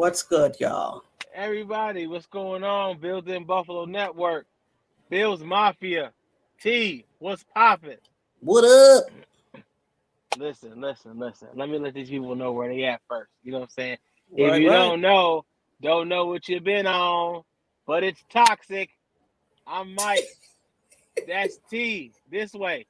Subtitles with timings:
[0.00, 1.04] What's good, y'all?
[1.34, 3.00] Everybody, what's going on?
[3.00, 4.46] Built in Buffalo Network,
[5.10, 6.12] Bills Mafia,
[6.58, 7.98] T, what's poppin'?
[8.40, 9.10] What up?
[10.38, 11.48] Listen, listen, listen.
[11.54, 13.30] Let me let these people know where they at first.
[13.44, 13.98] You know what I'm saying?
[14.34, 14.74] If you right.
[14.74, 15.44] don't know,
[15.82, 17.42] don't know what you've been on,
[17.86, 18.88] but it's toxic.
[19.66, 20.24] I'm Mike.
[21.28, 22.12] That's T.
[22.30, 22.86] This way.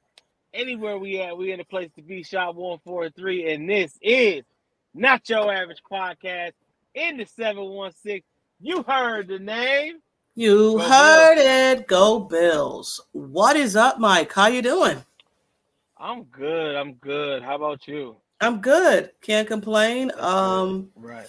[0.53, 2.23] Anywhere we at, we in a place to be.
[2.23, 4.45] Four three, and this is
[4.93, 6.53] not your average podcast
[6.95, 8.25] in the seven one six.
[8.59, 9.95] You heard the name.
[10.35, 11.87] You Go heard it.
[11.87, 13.01] Go Bills.
[13.11, 14.31] What is up, Mike?
[14.31, 15.03] How you doing?
[15.97, 16.75] I'm good.
[16.75, 17.43] I'm good.
[17.43, 18.17] How about you?
[18.39, 19.11] I'm good.
[19.21, 20.11] Can't complain.
[20.17, 21.27] Um, Right.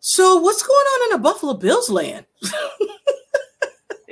[0.00, 2.26] so what's going on in the Buffalo Bills land?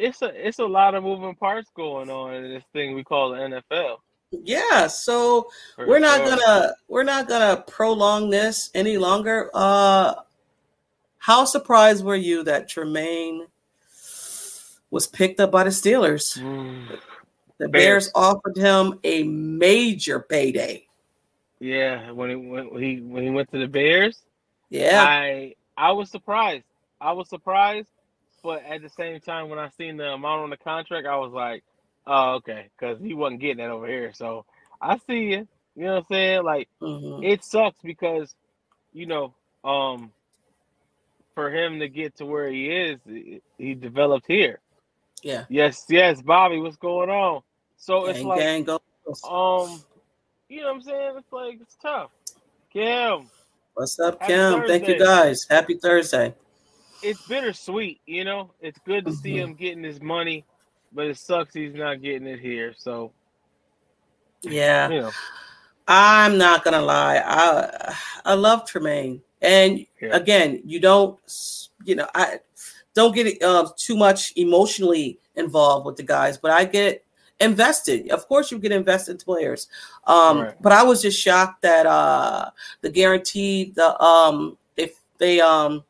[0.03, 3.33] It's a it's a lot of moving parts going on in this thing we call
[3.33, 3.97] the NFL.
[4.31, 9.51] Yeah, so we're not gonna we're not gonna prolong this any longer.
[9.53, 10.15] Uh
[11.19, 13.47] how surprised were you that Tremaine
[14.91, 16.39] was picked up by the Steelers?
[16.39, 16.99] Mm,
[17.59, 18.07] The Bears.
[18.07, 20.87] Bears offered him a major payday.
[21.59, 24.23] Yeah, when he when he when he went to the Bears,
[24.71, 25.05] Yeah.
[25.07, 26.65] I I was surprised.
[27.01, 27.89] I was surprised,
[28.43, 31.33] but at the same time, when I seen the amount on the contract, I was
[31.33, 31.65] like,
[32.11, 34.13] "Oh, okay," because he wasn't getting that over here.
[34.15, 34.47] So
[34.83, 35.49] I see you.
[35.77, 36.45] You know what I'm saying?
[36.45, 37.25] Like Mhm.
[37.25, 38.35] it sucks because,
[38.93, 39.35] you know,
[39.65, 40.13] um,
[41.35, 43.43] for him to get to where he is, he-
[43.75, 44.61] developed here.
[45.23, 45.47] Yeah.
[45.49, 47.43] Yes, yes, Bobby, what's going on?
[47.79, 48.69] So it's Gang, like, gang,
[49.25, 49.85] um,
[50.49, 51.15] you know what I'm saying?
[51.19, 52.11] It's like it's tough.
[52.73, 53.31] Kim,
[53.75, 54.65] What's up, Happy Kim?
[54.67, 55.47] Thank you guys.
[55.49, 56.35] Happy Thursday.
[57.03, 58.55] it's bittersweet, you know.
[58.61, 59.43] It's good to see Mhm.
[59.43, 60.45] him getting his money,
[60.93, 62.75] but it sucks he's not getting it here.
[62.77, 63.13] So
[64.43, 64.89] Yeah.
[64.91, 65.13] you know,
[65.89, 67.23] I'm not gonna lie.
[67.25, 69.23] I I love Tremaine.
[69.43, 70.15] And Yeah.
[70.17, 71.19] again, you don't
[71.85, 72.41] you know, I
[72.95, 77.05] don't get uh, too much emotionally involved with the guys, but I get
[77.41, 78.11] invested.
[78.11, 79.69] Of course you get invested in players.
[80.05, 80.55] Um Right.
[80.63, 82.51] but I was just shocked that uh
[82.83, 85.83] the guaranteed the um they they um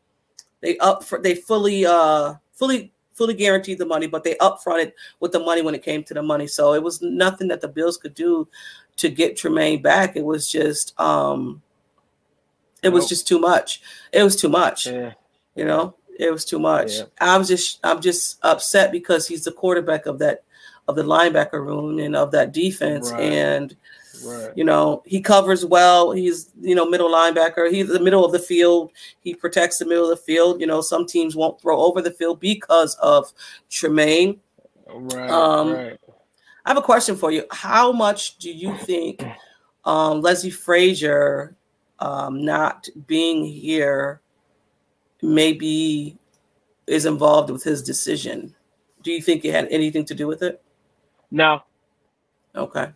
[0.61, 5.31] they up for they fully uh fully fully guaranteed the money, but they upfronted with
[5.31, 6.47] the money when it came to the money.
[6.47, 8.48] So it was nothing that the Bills could do
[8.97, 10.16] to get Tremaine back.
[10.16, 11.60] It was just um
[12.82, 13.08] it was Nope.
[13.10, 13.82] just too much.
[14.10, 14.86] It was too much.
[14.86, 15.12] yeah,
[15.54, 16.97] You know, it was too much.
[16.97, 17.04] Yeah.
[17.20, 20.44] I was just I'm just upset because he's the quarterback of that
[20.88, 23.12] of the linebacker room and of that defense.
[23.12, 23.20] Right.
[23.20, 23.76] And
[24.25, 24.50] right.
[24.56, 26.12] you know, he covers well.
[26.12, 27.70] He's, you know, middle linebacker.
[27.70, 28.92] He's the middle of the field.
[29.20, 30.61] He protects the middle of the field.
[30.61, 33.32] You know, some teams won't throw over the field because of
[33.69, 34.40] Tremaine.
[34.88, 35.99] Right, Um, right.
[36.64, 37.44] I have a question for you.
[37.50, 39.25] How much do you think
[39.84, 41.56] um, Leslie Frazier
[41.99, 44.20] um, not being here
[45.23, 46.19] maybe
[46.87, 48.55] is involved with his decision?
[49.02, 50.62] Do you think it had anything to do with it?
[51.31, 51.62] No,
[52.55, 52.88] Okay.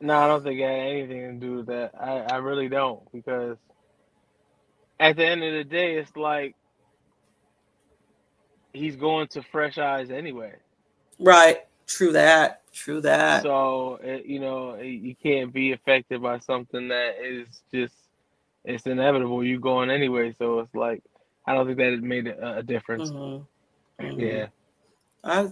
[0.00, 1.92] No, I don't think it had anything to do with that.
[2.00, 3.56] I, I really don't because
[5.00, 6.56] at the end of the day, it's like
[8.72, 10.54] he's going to fresh eyes anyway.
[11.18, 11.58] Right.
[11.86, 12.62] True that.
[12.72, 13.42] True that.
[13.42, 17.94] So it, you know you can't be affected by something that is just
[18.64, 19.44] it's inevitable.
[19.44, 21.02] You're going anyway, so it's like
[21.46, 23.10] I don't think that it made a, a difference.
[23.10, 23.46] Mhm.
[24.00, 24.20] Mhm.
[24.20, 24.46] Yeah,
[25.24, 25.48] I,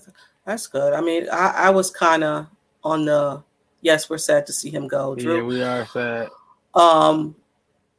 [0.46, 0.92] that's good.
[0.94, 2.46] I mean, I, I was kind of
[2.84, 3.42] on the
[3.84, 5.14] yes, we're sad to see him go.
[5.16, 6.28] yeah, we are sad.
[6.74, 7.36] um,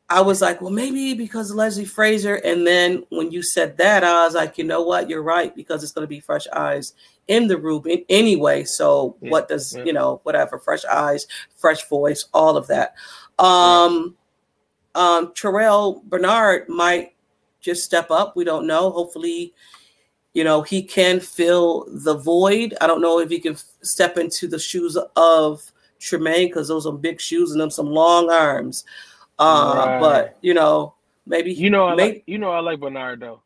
[0.07, 2.35] I was like, well, maybe because of Leslie Frazier.
[2.35, 5.09] And then when you said that, I was like, you know what?
[5.09, 6.93] You're right because it's going to be fresh eyes
[7.27, 8.65] in the room in, anyway.
[8.65, 9.83] So Yeah, what does yeah.
[9.83, 12.93] you know whatever fresh eyes, fresh voice, all of that.
[13.39, 14.15] Um,
[14.93, 17.15] um, Terrell Bernard might
[17.59, 18.35] just step up.
[18.35, 18.91] We don't know.
[18.91, 19.55] Hopefully,
[20.35, 22.75] you know he can fill the void.
[22.79, 26.85] I don't know if he can f- step into the shoes of Tremaine because those
[26.85, 28.83] are big shoes and them some long arms.
[29.39, 29.99] Uh, Right.
[29.99, 30.93] But you know,
[31.25, 33.41] maybe You know, I like, you know, I like Bernard though.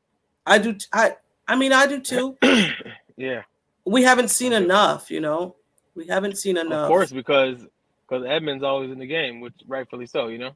[0.45, 0.75] I do.
[0.93, 1.15] I
[1.47, 2.37] I mean, I do too.
[3.17, 3.41] yeah,
[3.85, 5.09] We haven't seen enough.
[5.09, 5.55] You know,
[5.95, 6.83] we haven't seen enough.
[6.83, 7.65] of course, because
[8.07, 10.27] because Edmunds always in the game, which rightfully so.
[10.27, 10.51] You know.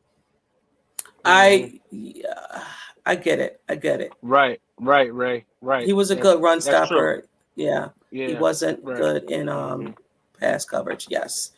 [1.25, 2.63] I yeah,
[3.05, 3.61] I get it.
[3.69, 4.11] I get it.
[4.21, 5.85] Right, right, Ray, right.
[5.85, 7.25] He was a Yeah, good run stopper.
[7.55, 8.97] Yeah, Yeah, he wasn't right.
[8.97, 9.95] good in um Mhm.
[10.39, 11.07] pass coverage.
[11.09, 11.51] Yes,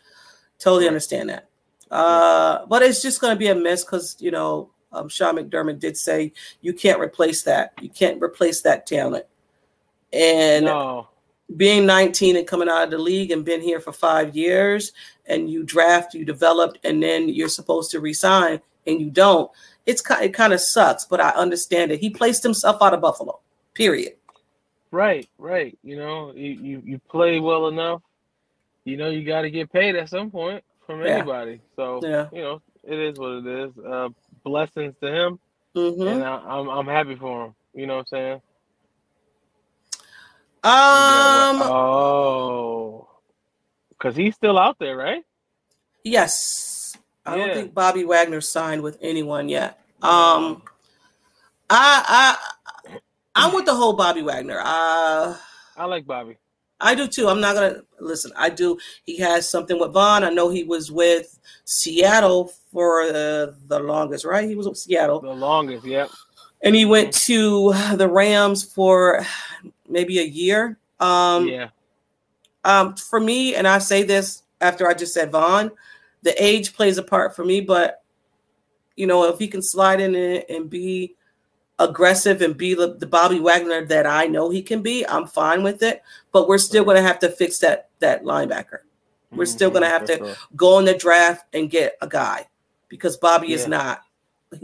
[0.60, 1.50] totally understand that.
[1.92, 5.80] Uh, but it's just going to be a miss because you know um, Sean McDermott
[5.80, 7.74] did say you can't replace that.
[7.82, 9.26] You can't replace that talent.
[10.12, 11.08] And no,
[11.58, 14.94] being 19 and coming out of the league and been here for five years,
[15.28, 19.52] and you draft, you developed, and then you're supposed to resign and you don't.
[19.86, 22.00] It's it kind of sucks, but I understand it.
[22.00, 23.40] He placed himself out of Buffalo.
[23.74, 24.14] Period.
[24.92, 25.78] right, right.
[25.84, 28.02] You know, you you, you play well enough.
[28.86, 31.18] You know, you got to get paid at some point from Yeah.
[31.18, 31.62] anybody.
[31.76, 32.28] So Yeah.
[32.32, 33.78] you know, it is what it is.
[33.78, 34.10] Uh,
[34.44, 35.40] blessings to him,
[35.76, 37.56] hmm and I, I'm I'm happy for him.
[37.74, 38.42] You know what I'm saying?
[40.64, 41.62] Um.
[41.62, 43.08] oh,
[43.90, 45.24] because he's still out there, right?
[46.04, 46.96] Yes.
[47.26, 49.80] I don't think Bobby Wagner signed with anyone yet.
[50.02, 50.62] Um.
[51.70, 52.38] I
[52.88, 52.98] I
[53.36, 54.62] I'm with the whole Bobby Wagner.
[54.64, 55.36] Uh
[55.76, 56.38] I like Bobby.
[56.80, 57.28] I do too.
[57.28, 58.32] I'm not gonna listen.
[58.36, 58.78] I do.
[59.04, 60.24] He has something with Von.
[60.24, 64.48] I know he was with Seattle for uh, the longest, right?
[64.48, 66.10] He was with Seattle, The longest, yep.
[66.64, 69.26] and he went to the Rams for
[69.88, 70.78] maybe a year.
[71.00, 71.70] Um, yeah,
[72.66, 75.72] um, for me, and I say this after I just said Von,
[76.24, 77.62] the age plays a part for me.
[77.62, 78.04] But
[78.98, 81.16] you know, if he can slide in and be
[81.80, 85.64] aggressive and be the, the Bobby Wagner that I know he can be, I'm fine
[85.64, 86.02] with it.
[86.32, 88.80] But we're still going to have to fix that that linebacker.
[89.32, 90.36] We're still gonna Mhm, have to-.
[90.56, 92.48] Go in the draft and get a guy
[92.88, 94.02] because Bobby is not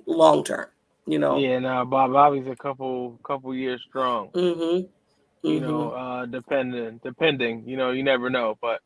[0.06, 0.68] long term.
[1.06, 1.38] You know.
[1.38, 4.30] Yeah, now Bob Bobby's a couple couple years strong.
[4.31, 4.88] Mm-hmm.
[5.48, 8.57] You know, uh, depending depending, you know, you never know.
[8.62, 8.81] But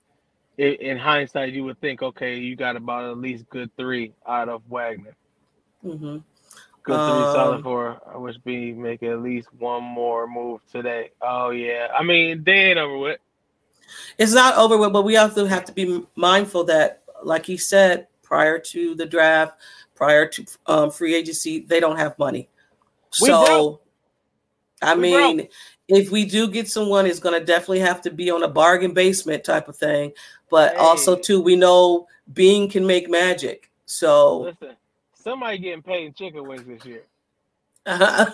[0.57, 4.49] i in hindsight, you would think, okay, you got about at least good three out
[4.49, 5.15] of Wagner.
[5.85, 6.17] Mm-hmm.
[6.85, 7.99] Good three solid Um, four.
[8.13, 11.09] I wish we make at least one more move today.
[11.21, 13.19] Oh yeah, I mean they ain't over with.
[14.19, 18.07] It's not over with, but we also have to be mindful that, like he said,
[18.21, 19.59] prior to the draft,
[19.95, 22.49] prior to um, free agency, they don't have money.
[23.21, 23.81] We so, broke.
[24.81, 25.47] I We mean,
[25.87, 28.93] if we do get someone, it's going to definitely have to be on a bargain
[28.93, 30.11] basement type of thing.
[30.49, 33.71] But also, too, we know Beane can make magic.
[33.85, 34.75] So, Listen,
[35.25, 37.01] somebody getting paid in chicken wings this year.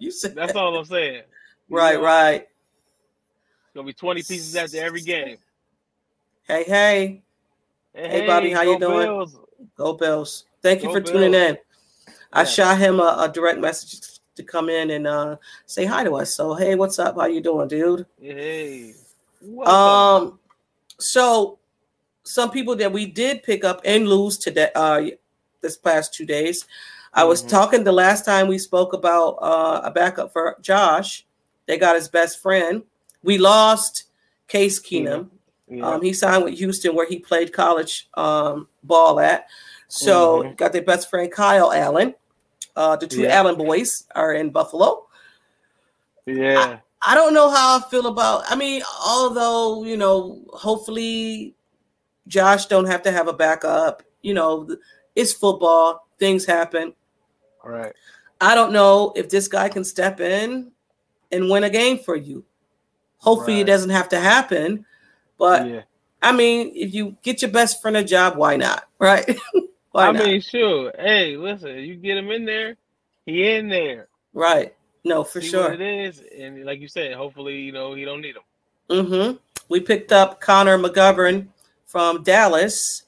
[0.00, 1.22] you said That's all I'm saying.
[1.68, 2.42] You right, know, right.
[2.42, 5.38] It's gonna be 20 pieces after every game.
[6.46, 7.22] Hey, hey,
[7.94, 9.06] Hey, Bobby, how you doing?
[9.06, 9.36] Bills.
[9.76, 10.44] go Bills!
[10.62, 11.58] Thank you Go for tuning in.
[12.32, 12.44] I Yeah.
[12.44, 16.34] shot him a, a direct message to come in and uh, say hi to us.
[16.34, 17.16] So, hey, what's up?
[17.16, 18.06] How you doing, dude?
[18.20, 18.94] Hey.
[19.42, 20.28] Welcome.
[20.28, 20.38] Um,
[20.98, 21.58] so
[22.24, 25.02] some people that we did pick up and lose today, uh,
[25.60, 26.66] this past two days.
[27.12, 27.48] I was Mhm.
[27.48, 31.26] talking the last time we spoke about uh, a backup for Josh.
[31.66, 32.82] They got his best friend.
[33.22, 34.04] We lost
[34.48, 35.28] Case Keenum.
[35.68, 35.86] yeah.
[35.88, 39.46] Um, he signed with Houston, where he played college um, ball at.
[39.88, 40.56] So Mhm.
[40.56, 42.14] got their best friend Kyle Allen.
[42.76, 43.38] Uh, the two Yeah.
[43.40, 45.06] Allen boys are in Buffalo.
[46.26, 46.78] yeah.
[47.02, 48.44] I don't know how I feel about.
[48.46, 51.54] I mean, although you know, hopefully,
[52.28, 54.02] Josh don't have to have a backup.
[54.22, 54.68] You know,
[55.16, 56.94] it's football; things happen.
[57.64, 57.92] All right.
[58.40, 60.70] I don't know if this guy can step in
[61.30, 62.44] and win a game for you.
[63.18, 63.62] Hopefully, Right.
[63.62, 64.86] it doesn't have to happen.
[65.38, 65.80] But yeah.
[66.22, 68.84] I mean, if you get your best friend a job, why not?
[68.98, 69.38] Right?
[69.92, 70.24] why I not?
[70.24, 70.92] mean, sure.
[70.98, 72.76] Hey, listen, you get him in there,
[73.26, 74.08] he in there.
[74.34, 74.74] right?
[75.04, 75.72] No, for See sure.
[75.72, 78.42] it is, and like you said, hopefully, you know, he don't need him.
[79.06, 79.36] Mm-hmm.
[79.70, 81.48] We picked up Connor McGovern
[81.86, 83.04] from Dallas.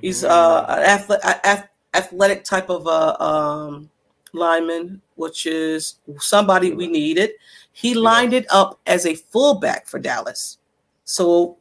[0.00, 0.28] He's Mhm.
[0.30, 1.64] uh, an
[1.94, 3.90] athletic type of a um,
[4.32, 7.32] lineman, which is somebody we needed.
[7.72, 10.58] He lined it up as a fullback for Dallas.
[11.04, 11.56] So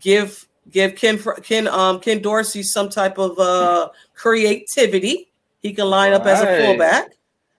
[0.00, 5.30] give give Ken Ken um Ken Dorsey some type of uh creativity.
[5.60, 7.08] He can line up as a fullback,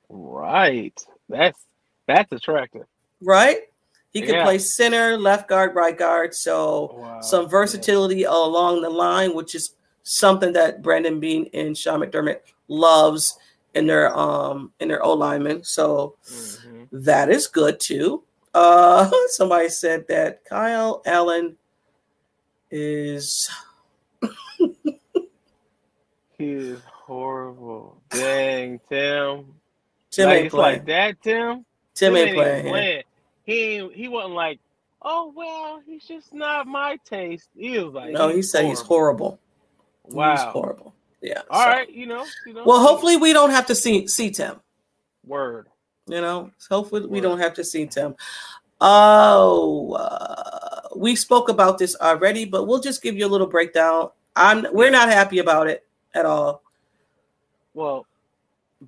[0.09, 0.97] Right.
[1.29, 1.59] That's
[2.05, 2.85] that's attractive.
[3.21, 3.59] right?
[4.17, 4.43] He can Yeah.
[4.45, 6.33] play center, left guard, right guard.
[6.33, 7.21] So Wow.
[7.21, 13.37] some versatility along the line, which is something that Brandon Beane and Sean McDermott loves
[13.75, 15.63] in their um in their O linemen.
[15.63, 16.87] So Mhm.
[16.91, 18.23] that is good too.
[18.55, 21.55] Uh somebody said that Kyle Allen
[22.71, 23.47] is
[26.39, 28.01] He is horrible.
[28.09, 29.53] Dang, Tim.
[30.09, 31.65] Tim like, ain't it's like that, Tim.
[31.93, 32.65] Tim ain't even playing.
[32.67, 33.03] playing.
[33.47, 34.59] He he wasn't like,
[35.01, 37.47] oh well, he's just not my taste.
[37.55, 39.39] He was like, No, he said he's horrible.
[40.09, 40.93] Wow, He's horrible.
[41.21, 41.41] Yeah.
[41.49, 42.63] All so- right, you know, you know.
[42.65, 44.57] Well, hopefully we don't have to see see Tim.
[45.25, 45.67] word.
[46.07, 48.15] You know, hopefully we don't have to see Tim.
[48.79, 54.09] Oh, uh, we spoke about this already, but we'll just give you a little breakdown.
[54.35, 56.61] I'm we're not happy about it at all.
[57.73, 58.05] Well,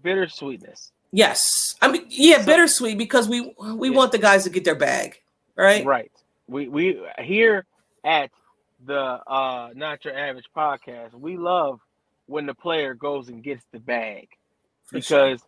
[0.03, 0.91] bittersweetness.
[1.11, 3.95] Yes, I mean, yeah, So- bittersweet because we we Yeah.
[3.95, 5.21] want the guys to get their bag,
[5.55, 5.85] right?
[5.85, 6.11] Right.
[6.47, 7.65] We we here
[8.03, 8.31] at
[8.85, 11.79] the uh Not Your Average podcast, we love
[12.27, 14.29] when the player goes and gets the bag.
[14.85, 15.29] For sure.
[15.29, 15.45] because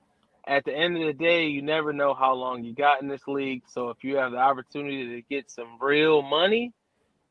[0.47, 3.27] at the end of the day, you never know how long you got in this
[3.27, 3.63] league.
[3.67, 6.73] So if you have the opportunity to get some real money,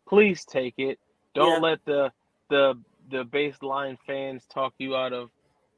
[0.08, 0.98] please take it.
[1.34, 1.68] Don't Yeah.
[1.70, 2.12] let the
[2.48, 5.30] the the baseline fans talk you out of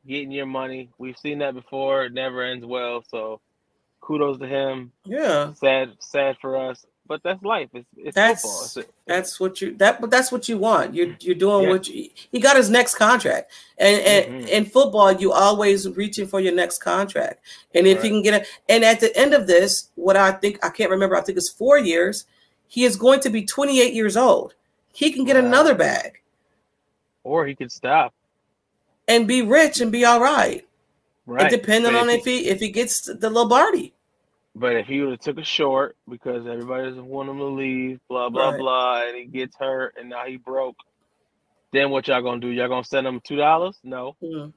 [0.07, 0.89] getting your money.
[0.99, 2.05] We've seen that before.
[2.05, 3.05] It never ends well.
[3.09, 3.41] So
[4.01, 4.93] kudos to him.
[5.05, 7.69] Yeah, Sad sad for us, but that's life.
[7.73, 8.63] It's it's That's- football.
[8.65, 10.95] It's a- that's what you that but that's what you want.
[10.95, 11.69] You're you're doing Yeah.
[11.71, 14.49] what you, he got his next contract, and and Mhm.
[14.49, 17.45] in football you always reaching for your next contract.
[17.75, 18.15] And if he Right.
[18.15, 21.17] can get it, and at the end of this, what I think I can't remember,
[21.17, 22.27] I think it's four years.
[22.69, 24.55] He is going to be 28 years old.
[24.95, 25.45] He can get Wow.
[25.47, 26.21] another bag
[27.25, 28.13] or he could stop.
[29.09, 30.67] And be rich and be all right.
[31.27, 31.43] Right.
[31.43, 33.93] And depending But on if if he if he gets the Lombardi.
[34.55, 38.01] But if he would have took a short because everybody doesn't want him to leave,
[38.09, 38.59] blah blah Right.
[38.61, 40.77] blah, and he gets hurt and now he broke,
[41.73, 42.49] then what y'all gonna do?
[42.49, 43.79] Y'all gonna send him two dollars?
[43.83, 44.53] No, Mm.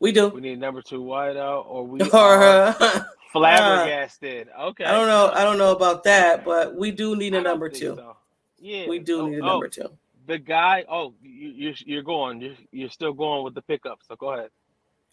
[0.00, 0.28] We do.
[0.28, 2.42] we need number two wide out, or we Or are
[2.80, 3.00] uh,
[3.32, 4.48] flabbergasted.
[4.60, 5.30] Okay, I don't know.
[5.34, 7.96] I don't know about that, but we do need a number two.
[7.96, 8.16] so.
[8.60, 9.88] Yeah, We do Oh, need a oh, number two.
[10.28, 10.84] The guy.
[10.88, 12.40] Oh, you, you're you're going.
[12.40, 13.98] You're you're still going with the pickup.
[14.06, 14.50] So go ahead.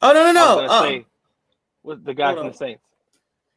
[0.03, 0.65] Oh no no no.
[0.67, 1.05] Uh, say,
[1.83, 2.51] with the guy from on.
[2.51, 2.83] the Saints.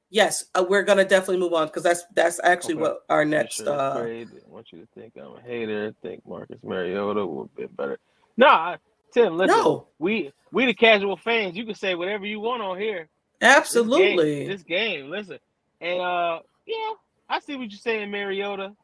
[0.09, 2.83] yes, uh, we're gonna definitely move on because that's that's actually Okay.
[2.83, 3.57] what our next.
[3.57, 3.99] Sure, Uh.
[4.05, 5.93] I want you to think I'm a hater.
[6.01, 7.99] Think Marcus Mariota would be better.
[8.37, 8.77] Nah,
[9.13, 9.57] Tim, listen.
[9.57, 11.57] no, We we the casual fans.
[11.57, 13.09] You can say whatever you want on here.
[13.41, 14.47] This game- absolutely.
[14.47, 15.39] This game, listen.
[15.81, 16.93] And uh yeah,
[17.29, 18.75] I see what you're saying, Mariota.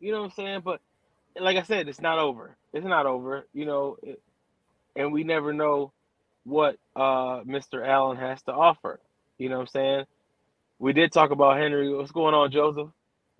[0.00, 0.60] You know what I'm saying?
[0.64, 0.80] But
[1.40, 2.56] like I said, it's not over.
[2.72, 4.20] It's not over, you know, it,
[4.96, 5.92] and we never know
[6.44, 7.86] what uh Mr.
[7.86, 9.00] Allen has to offer.
[9.38, 10.04] You know what I'm saying?
[10.78, 11.92] We did talk about Henry.
[11.94, 12.88] What's going on, Joseph?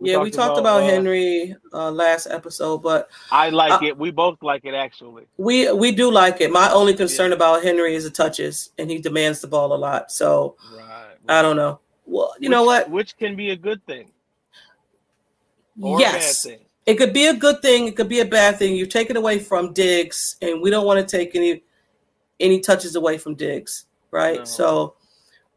[0.01, 3.97] yeah, we talked about, uh, Henry uh, last episode, but I like uh, it.
[3.99, 5.25] We both like it actually.
[5.37, 6.51] we we do like it.
[6.51, 10.11] My only concern about Henry is the touches, and he demands the ball a lot.
[10.11, 11.15] So Right.
[11.29, 11.81] I don't know.
[12.07, 12.91] Well, you know what?
[12.91, 14.11] Which can be a good thing
[15.81, 16.64] or a bad Yes, thing.
[16.87, 17.87] It could be a good thing.
[17.87, 18.77] It could be a bad thing.
[18.77, 21.63] You take it away from Diggs, and we don't want to take any
[22.41, 24.39] any touches away from Diggs, right?
[24.39, 24.45] No.
[24.45, 24.95] So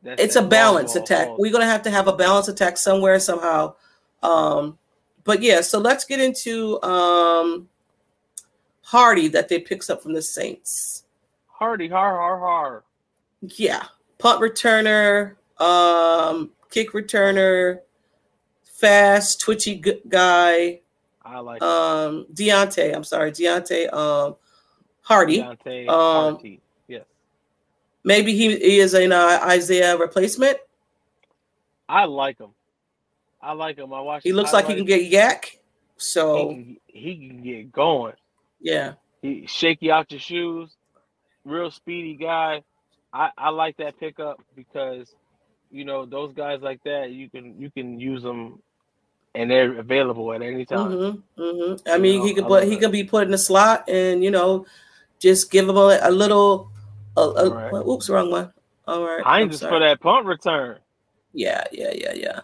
[0.04, 1.28] That's it's a balance ball attack.
[1.28, 1.40] halt.
[1.40, 3.76] We're gonna have to have a balance attack somewhere somehow.
[4.24, 4.78] Um,
[5.24, 7.68] but yeah, so let's get into um
[8.84, 11.04] Harty that they picks up from the Saints.
[11.48, 12.84] Harty, har har har.
[13.42, 13.84] Yeah,
[14.18, 17.80] punt returner, um, kick returner,
[18.64, 20.80] fast, twitchy guy.
[21.28, 21.62] I like.
[21.62, 23.92] Um, Deonte, I'm sorry, Deonte.
[23.94, 24.36] Um,
[25.02, 25.40] Harty.
[25.40, 26.62] Deonte um, Harty.
[26.88, 27.04] Yes.
[28.04, 30.58] Maybe he, he is an uh, Isaiah replacement.
[31.90, 32.52] I like him.
[33.42, 33.94] I like him.
[33.94, 34.26] I watched.
[34.26, 34.30] Him.
[34.30, 35.60] He looks like he can get yak.
[35.98, 38.14] So He can, he can get going.
[38.62, 40.76] yeah, He shake you out your shoes.
[41.44, 42.64] Real speedy guy.
[43.14, 45.16] I I like that pickup because,
[45.72, 48.62] you know, those guys like that you can you can use them,
[49.36, 50.90] and they're available at any time.
[50.92, 51.90] Mm-hmm, mm-hmm.
[51.90, 53.88] I You mean, know, he could I put he could be put in the slot,
[53.90, 54.66] and you know,
[55.20, 56.72] just give him a, a little.
[57.18, 57.86] A, a, Right.
[57.88, 58.54] Oops, wrong one.
[58.88, 59.24] All right.
[59.24, 60.78] Hines is for that punt return.
[61.34, 62.40] Yeah, yeah, yeah, yeah.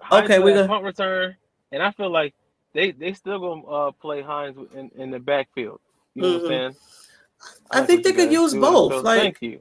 [0.00, 1.36] Hines Okay, we that gonna- punt return,
[1.72, 2.34] and I feel like
[2.72, 5.80] they they still gonna uh, play Hines in, in the backfield.
[6.14, 6.44] You know what Mhm.
[6.44, 6.76] I'm saying?
[7.70, 9.04] I That's think they could use both.
[9.04, 9.60] Like, thank you,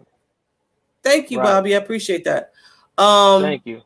[1.03, 1.43] thank you, Right.
[1.45, 1.75] Bobby.
[1.75, 2.51] I appreciate that.
[2.97, 3.81] Um, thank you.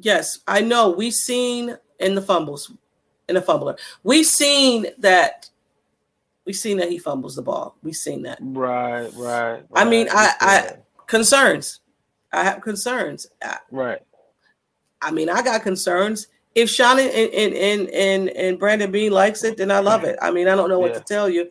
[0.00, 0.90] Yes, I know.
[0.90, 2.72] We've seen in the fumbles,
[3.28, 5.50] in the fumbler, we've seen that.
[6.44, 7.76] We've seen that he fumbles the ball.
[7.82, 9.62] We've seen that Right, right.
[9.74, 10.34] I mean, right.
[10.40, 10.76] I- I-
[11.06, 11.80] concerns.
[12.32, 13.26] I have concerns.
[13.42, 14.00] I, right.
[15.02, 16.28] I mean, I got concerns.
[16.54, 20.18] If Sean and and and and, and Brandon Beane likes it, then I love it.
[20.22, 20.98] I mean, I don't know what Yeah.
[20.98, 21.50] to tell you.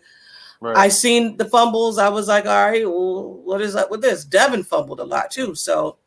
[0.60, 0.76] Right.
[0.76, 1.98] I seen the fumbles.
[2.00, 4.26] I was like, all right, well, what is up with this?
[4.26, 5.54] Devin fumbled a lot too.
[5.54, 5.98] So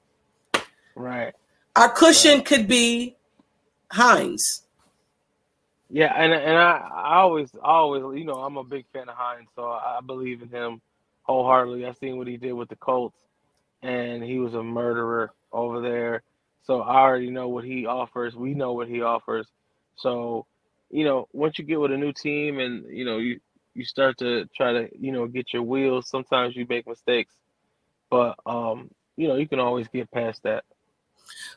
[0.97, 1.33] right.
[1.81, 3.17] Our cushion could be
[3.91, 4.65] Hines.
[5.89, 9.49] Yeah, and and I, I always always you know I'm a big fan of Hines,
[9.57, 10.83] so I, believe in him
[11.23, 11.87] wholeheartedly.
[11.87, 13.17] I seen what he did with the Colts,
[13.81, 16.23] and he was a murderer over there.
[16.65, 18.37] So I already know what he offers.
[18.37, 19.47] We know what he offers.
[19.97, 20.45] So,
[20.91, 23.41] you know, once you get with a new team and you know you
[23.73, 26.11] you start to try to you know get your wheels.
[26.11, 27.33] Sometimes you make mistakes,
[28.11, 30.65] but um, you know you can always get past that.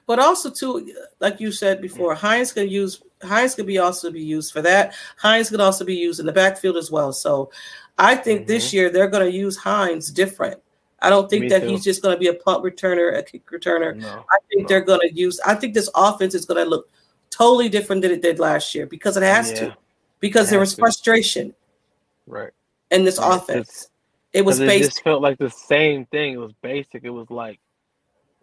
[0.06, 4.22] But also too, like you said before, Hines can use Hines could be also be
[4.22, 4.94] used for that.
[5.18, 7.14] Hines could also be used in the backfield as well.
[7.14, 7.52] So
[7.98, 8.74] I think this Mhm.
[8.74, 10.60] year they're going to use Hines different.
[11.00, 11.68] I don't think Me that too.
[11.70, 13.96] he's just going to be a punt returner, a kick returner.
[13.96, 14.68] No, I think No.
[14.68, 15.40] they're going to use.
[15.46, 16.90] I think this offense is going to look
[17.30, 19.60] totally different than it did last year because it has Yeah.
[19.70, 19.78] to.
[20.20, 20.80] Because there was to.
[20.82, 21.54] frustration
[22.28, 22.52] right.
[22.92, 23.36] in this Right.
[23.38, 23.88] offense.
[24.34, 26.34] It was it just felt like the same thing.
[26.34, 27.04] It was basic.
[27.04, 27.60] It was like,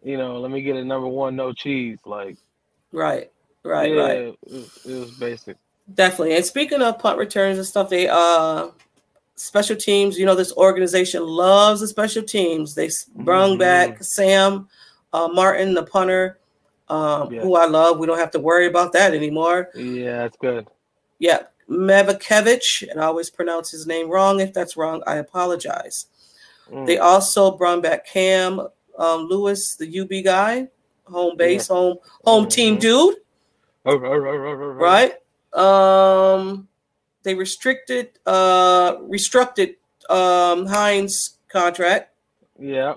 [0.02, 1.98] you know, let me get a number one, no cheese.
[2.04, 2.36] Like,
[2.92, 3.30] Right,
[3.62, 4.18] right, yeah, right.
[4.18, 5.56] It, was, it was basic.
[5.94, 6.36] Definitely.
[6.36, 8.68] And speaking of punt returns and stuff, they uh
[9.36, 12.74] special teams, you know, this organization loves the special teams.
[12.74, 13.58] They brung Mhm.
[13.58, 14.68] back Sam
[15.12, 16.38] uh, Martin, the punter,
[16.88, 17.40] um, Yeah.
[17.42, 17.98] who I love.
[17.98, 19.70] We don't have to worry about that anymore.
[19.74, 20.68] Yeah, that's good.
[21.18, 24.40] Yeah, Matakevich, and I always pronounce his name wrong.
[24.40, 26.06] If that's wrong, I apologize.
[26.70, 26.86] Mm.
[26.86, 28.68] They also brought back Cam
[29.00, 30.68] um, Lewis, the UB guy,
[31.04, 32.80] home base, home home team Mhm.
[32.80, 33.16] dude.
[33.86, 35.14] Oh, oh, oh, right?
[35.54, 36.68] Um,
[37.22, 39.76] they restricted, uh, restructed
[40.08, 42.12] um Hines contract.
[42.58, 42.94] Yeah.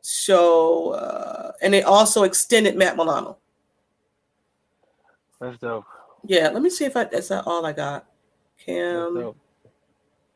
[0.00, 3.38] So, uh, and they also extended Matt Milano.
[5.40, 5.84] That's dope.
[6.26, 8.06] Yeah, let me see if I that's not all I got.
[8.64, 9.34] Cam,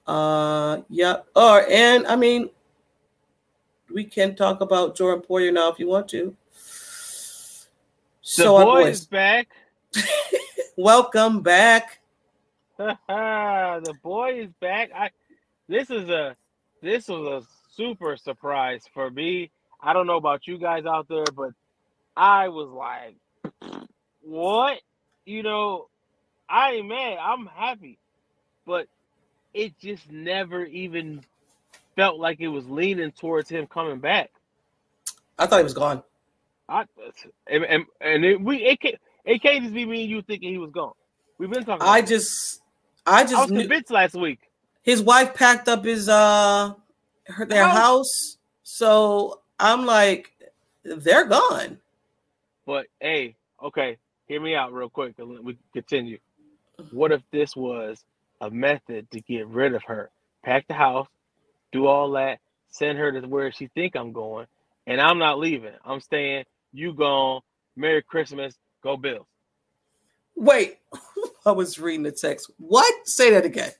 [0.06, 1.16] uh, yeah.
[1.34, 2.50] Or and I mean,
[3.92, 6.36] we can talk about Jordan Poyer now if you want to.
[6.54, 6.60] The
[8.22, 9.48] So, boy is back.
[10.76, 12.00] welcome back.
[12.78, 14.90] the boy is back.
[14.94, 15.10] I
[15.68, 16.36] this is a
[16.82, 19.50] this was a super surprise for me.
[19.80, 21.50] I don't know about you guys out there, but
[22.16, 23.16] I was like,
[24.22, 24.80] what?
[25.24, 25.88] You know,
[26.48, 27.18] I ain't mad.
[27.20, 27.98] I'm happy.
[28.66, 28.88] But
[29.54, 31.22] it just never even
[31.98, 34.30] felt like it was leaning towards him coming back.
[35.36, 36.04] I thought he was gone.
[36.68, 36.84] I
[37.48, 40.50] and and, and it, we it can't it can't just be me and you thinking
[40.52, 40.92] he was gone.
[41.38, 41.86] We've been talking.
[41.86, 42.60] I just,
[43.04, 43.60] I I just was knew.
[43.62, 44.38] convinced last week.
[44.82, 46.74] his wife packed up his uh
[47.26, 47.76] her, their House.
[47.76, 48.36] house.
[48.62, 50.30] So I'm like,
[50.84, 51.78] they're gone.
[52.64, 53.96] But hey, okay,
[54.28, 56.18] hear me out real quick and we continue.
[56.92, 58.04] What if this was
[58.40, 60.10] a method to get rid of her?
[60.44, 61.08] Pack the house,
[61.72, 64.46] do all that, send her to where she think I'm going,
[64.86, 65.74] and I'm not leaving.
[65.84, 66.44] I'm staying.
[66.72, 67.40] You gone.
[67.76, 68.54] Merry Christmas.
[68.82, 69.26] Go Bills.
[70.36, 70.78] Wait,
[71.46, 72.50] I was reading the text.
[72.58, 72.92] What?
[73.04, 73.72] Say that again.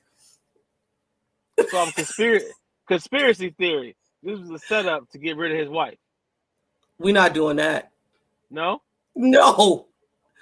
[1.69, 2.47] So I'm conspiracy
[2.87, 3.95] conspiracy theory.
[4.23, 5.97] This was a setup to get rid of his wife.
[6.97, 7.91] We're not doing that.
[8.49, 8.81] No.
[9.15, 9.87] No.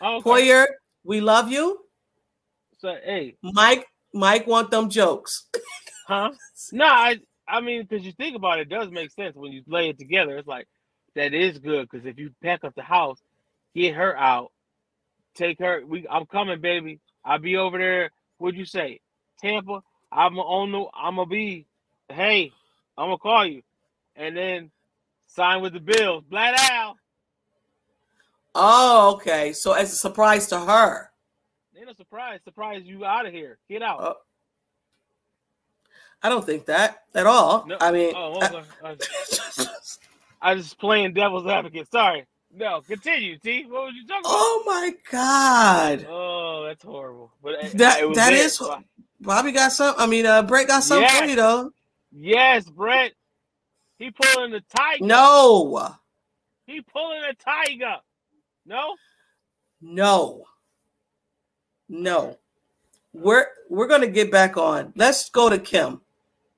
[0.02, 0.30] Oh, okay.
[0.30, 0.66] Poyer,
[1.04, 1.80] we love you.
[2.80, 5.46] So hey, Mike, Mike want them jokes.
[6.08, 6.32] Huh?
[6.72, 9.64] No, I I mean, because you think about it, it does make sense when you
[9.68, 10.38] lay it together.
[10.38, 10.68] It's like
[11.16, 13.20] that is good because if you pack up the house,
[13.76, 14.52] get her out,
[15.36, 15.82] take her.
[15.86, 17.00] We, I'm coming, baby.
[17.24, 18.12] I'll be over there.
[18.38, 19.00] What'd you say,
[19.42, 19.82] Tampa?
[20.12, 20.86] I'm on the.
[20.94, 21.66] I'm gonna be.
[22.10, 22.52] Hey,
[22.98, 23.62] I'm gonna call you,
[24.16, 24.72] and then
[25.28, 26.24] sign with the Bills.
[26.30, 26.96] Black out.
[28.56, 29.54] Oh, okay.
[29.54, 31.12] So as a surprise to her.
[31.78, 32.40] Ain't no surprise.
[32.44, 33.60] Surprise you out of here.
[33.70, 34.00] Get out.
[34.02, 34.16] Oh.
[36.24, 37.66] I don't think that at all.
[37.68, 37.78] No.
[37.80, 38.62] I mean, oh, okay.
[38.84, 40.00] I, was,
[40.42, 41.90] I just playing devil's advocate.
[41.92, 42.26] Sorry.
[42.56, 43.66] No, continue, T.
[43.66, 44.32] What was you talking about?
[44.34, 46.08] oh my God.
[46.10, 47.32] Oh, that's horrible.
[47.44, 48.62] But it- That- it that is-
[49.20, 49.96] Bobby got some.
[49.98, 51.30] I mean, uh, Brett got something for Yes.
[51.30, 51.72] you though.
[52.12, 53.14] Yes, Brett.
[54.00, 55.04] He pulling the tiger.
[55.06, 55.96] No,
[56.68, 57.96] He pulling the tiger.
[58.66, 58.96] No.
[59.82, 60.44] no,
[61.90, 62.38] no.
[63.14, 64.94] We're we're gonna get back on.
[64.96, 66.02] Let's go to Kim.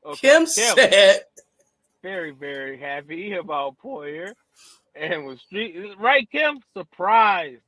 [0.09, 1.21] Okay, Kim said,
[2.01, 4.33] very, very happy about Poyer
[4.95, 6.59] and was street right, Kim?
[6.75, 7.61] Surprised.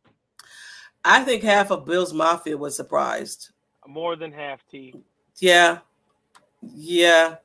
[1.06, 3.52] I think half of Bills Mafia was surprised.
[3.88, 4.96] More than half T.
[5.38, 5.80] Yeah.
[6.62, 7.36] Yeah.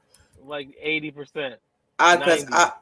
[0.45, 1.57] Like 80%.
[1.99, 2.73] I because I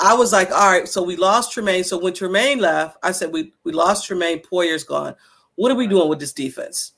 [0.00, 1.82] I was like, all right, so we lost Tremaine.
[1.82, 5.14] So when Tremaine left, I said we we lost Tremaine, Poyer's gone.
[5.56, 6.92] What are we doing with this defense?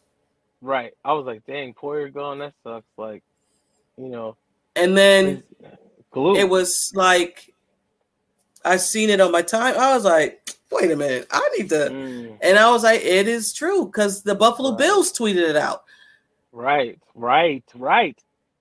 [0.60, 0.92] Right.
[1.04, 2.40] I was like, dang, Poyer gone.
[2.40, 2.86] That sucks.
[2.98, 3.22] Like,
[4.02, 4.36] you know,
[4.76, 5.42] And then
[6.10, 6.36] glue.
[6.36, 7.54] it was like
[8.64, 9.74] I seen it on my time.
[9.78, 13.28] I was like, wait a minute, I need to Mm, and I was like, it
[13.28, 14.78] is true because the Buffalo Right.
[14.78, 15.84] Bills tweeted it out.
[16.52, 18.18] right, right, right.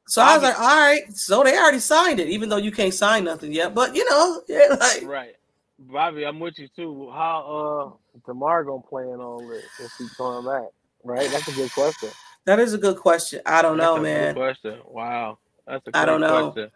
[0.07, 2.93] So I was like, all right, so they already signed it, even though you can't
[2.93, 3.75] sign nothing yet.
[3.75, 5.35] But you know, yeah, like Right.
[5.77, 7.09] Bobby, I'm with you too.
[7.11, 10.69] How uh Damar gonna play in all this if he's coming back?
[11.03, 11.29] Right?
[11.31, 12.09] That's a good question.
[12.45, 13.41] That is a good question.
[13.45, 14.03] I don't know, man.
[14.03, 14.53] That's a good man.
[14.53, 14.79] question.
[14.93, 15.37] Wow.
[15.67, 16.51] That's a I don't know.
[16.51, 16.71] question.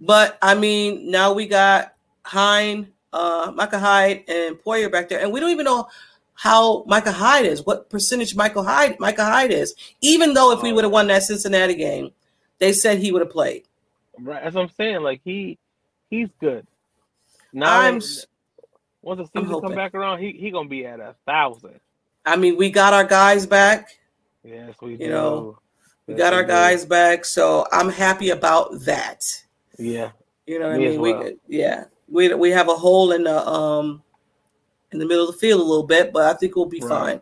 [0.00, 5.32] But I mean, now we got Hine, uh, Micah Hyde, and Poyer back there, and
[5.32, 5.88] we don't even know
[6.34, 9.74] how Micah Hyde is, what percentage Michael Hyde, Micah Hyde is.
[10.00, 12.12] Even though if we would have won that Cincinnati game,
[12.60, 13.64] they said he would have played.
[14.20, 14.42] Right.
[14.42, 15.02] That's what I'm saying.
[15.02, 15.58] Like he
[16.10, 16.66] he's good.
[17.52, 18.26] Now I'm, once
[19.02, 21.80] the season come back around, he he gonna be at a thousand.
[22.24, 23.97] I mean, we got our guys back.
[24.48, 25.08] Yes, we You do.
[25.10, 25.58] know,
[26.06, 29.24] We Yes, got our guys back, so I'm happy about that.
[29.78, 30.12] Yeah.
[30.46, 31.00] You know what Me I mean?
[31.02, 31.22] well.
[31.24, 34.02] We yeah, we we have a hole in the um
[34.90, 36.88] in the middle of the field a little bit, but I think we'll be Right.
[36.88, 37.20] fine.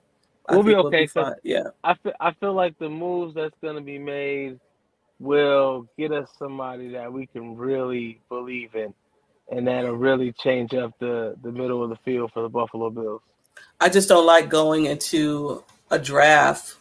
[0.49, 1.35] I We'll be okay, 'cause- fine.
[1.43, 1.65] Yeah.
[1.83, 4.61] I feel, I feel like the moves that's going to be made
[5.19, 8.95] will get us somebody that we can really believe in,
[9.51, 13.23] and that'll really change up the, the middle of the field for the Buffalo Bills.
[13.81, 16.77] I just don't like going into a draft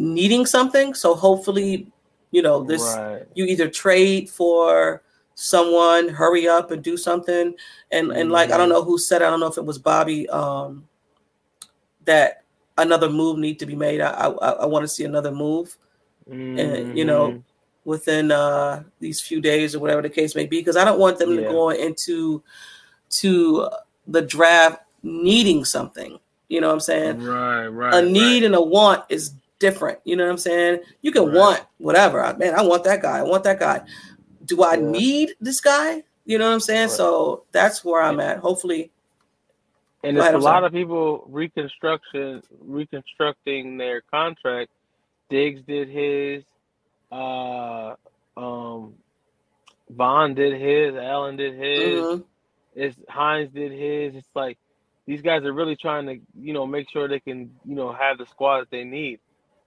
[0.00, 0.94] needing something.
[0.94, 1.86] So hopefully,
[2.30, 3.22] you know, this right.
[3.34, 5.02] you either trade for
[5.34, 7.54] someone, hurry up and do something.
[7.90, 8.72] And and like I don't Mhm.
[8.72, 10.88] know who said, I don't know if it was Bobby, um,
[12.04, 12.44] that
[12.78, 14.00] another move need to be made.
[14.00, 15.76] I I, I want to see another move
[16.58, 17.42] and, you know, Mhm.
[17.84, 21.18] within uh these few days or whatever the case may be, because I don't want
[21.18, 22.42] them to go into
[23.10, 23.68] to
[24.06, 26.18] the draft needing something.
[26.48, 27.20] You know what I'm saying?
[27.22, 27.94] right, right.
[27.94, 30.00] a need and a want is different.
[30.04, 30.80] You know what I'm saying?
[31.02, 31.34] You can Right.
[31.36, 32.24] want whatever.
[32.24, 33.18] I- Man, I want that guy.
[33.18, 33.82] I want that guy.
[34.44, 34.80] Do I Yeah.
[34.90, 36.02] need this guy?
[36.24, 36.88] You know what I'm saying?
[36.88, 36.90] Right.
[36.90, 38.38] So that's where I'm at.
[38.38, 38.90] Hopefully,
[40.02, 44.70] And it's a lot of people reconstruction reconstructing their contract.
[45.28, 46.42] Diggs did his,
[47.12, 47.94] uh,
[48.36, 48.94] um,
[49.90, 52.00] Von did his, Allen did his.
[52.00, 52.24] Mhm.
[52.74, 54.14] It's Hines did his.
[54.14, 54.56] It's like
[55.06, 58.16] these guys are really trying to, you know, make sure they can, you know, have
[58.18, 59.20] the squad that they need.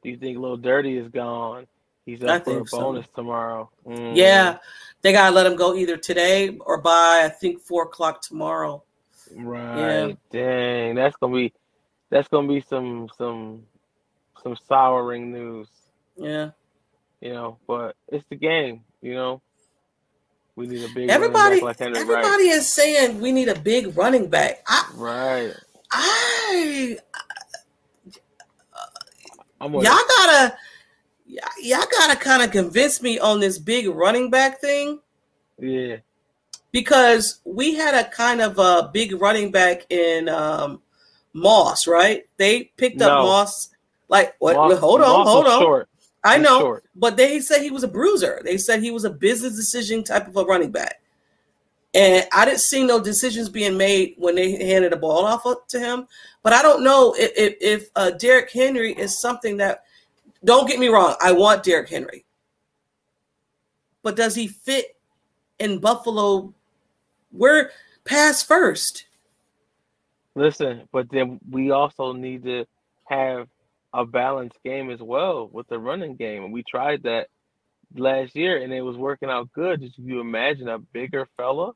[0.04, 1.66] Do you think Lil Dirty is gone?
[2.06, 2.80] He's I up for a think so.
[2.80, 3.70] bonus tomorrow.
[3.88, 4.16] Mm.
[4.16, 4.58] yeah,
[5.02, 8.84] they gotta let him go either today or by I think four o'clock tomorrow.
[9.36, 10.08] Right.
[10.08, 10.14] Yeah.
[10.32, 10.96] Dang.
[10.96, 11.54] That's gonna be
[12.10, 13.64] that's gonna be some some
[14.44, 15.70] some souring news,
[16.18, 16.50] Yeah,
[17.22, 19.42] you know, but it's the game, you know.
[20.56, 23.98] We need a big running everybody, back like everybody is saying we need a big
[23.98, 24.62] running back.
[24.68, 25.54] I, Right.
[25.92, 26.98] I,
[29.64, 30.58] I'm y'all gotta,
[31.26, 35.00] y'all gotta kind of convince me on this big running back thing.
[35.60, 35.98] Yeah.
[36.72, 40.82] because we had a kind of a big running back in um,
[41.34, 42.24] Moss, right?
[42.38, 43.24] They picked up No.
[43.24, 43.70] Moss.
[44.10, 44.56] Like, what?
[44.56, 45.62] Moss- hold on, Moss hold on.
[45.62, 45.90] Short.
[46.26, 46.86] I know, short.
[46.96, 48.42] but they said he was a bruiser.
[48.44, 51.02] They said he was a business decision type of a running back,
[51.94, 55.80] and I didn't see no decisions being made when they handed the ball off to
[55.80, 56.08] him.
[56.42, 59.84] But I don't know if if, if uh, Derrick Henry is something that.
[60.46, 61.16] Don't get me wrong.
[61.22, 62.26] I want Derrick Henry,
[64.02, 64.98] but does he fit
[65.60, 66.54] in Buffalo?
[67.32, 67.72] We're
[68.04, 69.06] pass first.
[70.36, 72.66] Listen, but then we also need to
[73.06, 73.48] have
[73.94, 76.44] a balanced game as well with the running game.
[76.44, 77.28] And we tried that
[77.96, 79.82] last year and it was working out good.
[79.82, 81.74] Just you imagine a bigger fella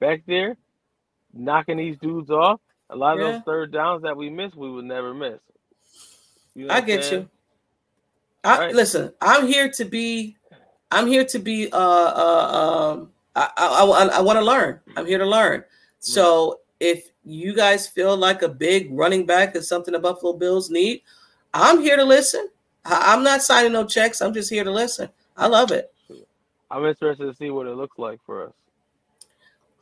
[0.00, 0.56] back there
[1.32, 2.60] knocking these dudes off.
[2.90, 3.32] A lot of Yeah.
[3.32, 5.38] those third downs that we missed, we would never miss.
[6.54, 7.22] You know I get saying?
[7.22, 7.30] you.
[8.42, 8.74] I, Right.
[8.74, 10.36] Listen, I'm here to be.
[10.90, 11.70] I'm here to be.
[11.70, 14.80] Uh, uh, um, I, I, I, I want to learn.
[14.96, 15.62] I'm here to learn.
[16.00, 20.68] So if you guys feel like a big running back is something the Buffalo Bills
[20.70, 21.02] need,
[21.54, 22.48] I'm here to listen.
[22.84, 24.20] I, I'm not signing no checks.
[24.20, 25.10] I'm just here to listen.
[25.36, 25.92] I love it.
[26.70, 28.52] I'm interested to see what it looks like for us.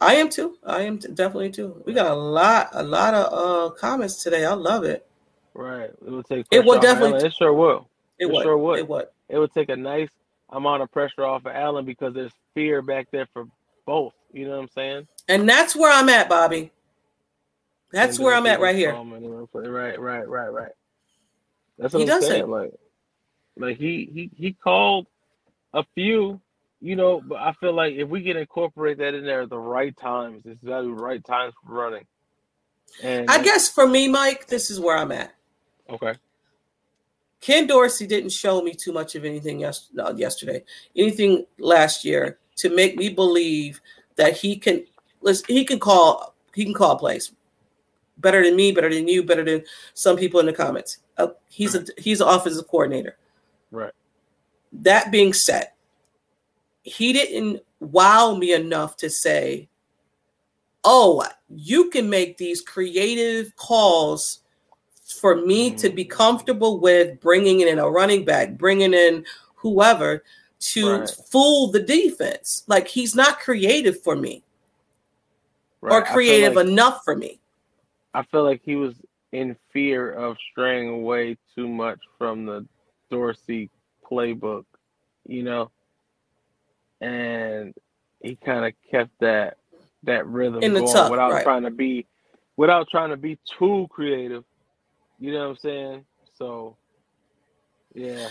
[0.01, 0.57] I am too.
[0.65, 1.83] I am t- definitely too.
[1.85, 4.45] We got a lot, a lot of uh comments today.
[4.45, 5.07] I love it.
[5.55, 5.91] Right.
[5.91, 7.27] It would take It off definitely-.
[7.27, 7.89] It sure will.
[8.19, 8.43] It It would.
[8.45, 8.79] sure would.
[8.79, 9.07] It would.
[9.29, 10.09] It would take a nice
[10.51, 13.47] amount of pressure off of Allen because there's fear back there for
[13.87, 14.15] both.
[14.33, 15.09] You know what I'm saying?
[15.29, 16.71] And that's where I'm at, Bobby.
[17.93, 18.93] That's where I'm at right here.
[18.93, 20.73] Right, right, right, right.
[21.79, 22.43] That's what He I'm does saying.
[22.43, 22.49] it.
[22.49, 22.73] Like,
[23.57, 25.07] like he he he called
[25.73, 26.41] a few,
[26.81, 29.59] you know, but I feel like if we can incorporate that in there at the
[29.59, 32.07] right times, it's got right times for running.
[33.03, 35.35] And I guess for me, Mike, this is where I'm at.
[35.91, 36.15] okay,
[37.41, 40.63] Ken Dorsey didn't show me too much of anything yes, no, yesterday,
[40.97, 43.81] anything last year to make me believe
[44.17, 44.85] that he can
[45.21, 47.33] listen, he can call he can call plays
[48.19, 49.65] better than me, better than you, better than
[49.95, 50.99] some people in the comments.
[51.17, 53.17] Uh, he's a he's an offensive coordinator.
[53.71, 53.93] right,
[54.73, 55.69] That being said,
[56.89, 59.69] he didn't wow me enough to say,
[60.85, 64.41] "Oh, you can make these creative calls
[65.21, 66.11] for me to be mm.
[66.11, 69.25] comfortable with bringing in a running back, bringing in
[69.55, 70.23] whoever
[70.61, 71.11] to Right.
[71.31, 74.43] fool the defense." Like he's not creative for me
[75.81, 75.93] right.
[75.93, 77.41] or creative like- enough for me.
[78.15, 78.95] I feel like he was
[79.33, 82.67] in fear of straying away too much from the
[83.11, 83.71] Dorsey
[84.11, 84.65] playbook,
[85.27, 85.71] you know,
[87.01, 87.75] and
[88.23, 89.57] he kind of kept that
[90.05, 91.45] that rhythm In the going without right.
[91.45, 92.07] trying to be
[92.57, 94.45] without trying to be too creative.
[95.19, 96.05] You know what I'm saying?
[96.37, 96.77] So,
[97.95, 98.29] yeah,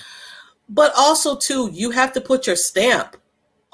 [0.70, 3.18] But also too, you have to put your stamp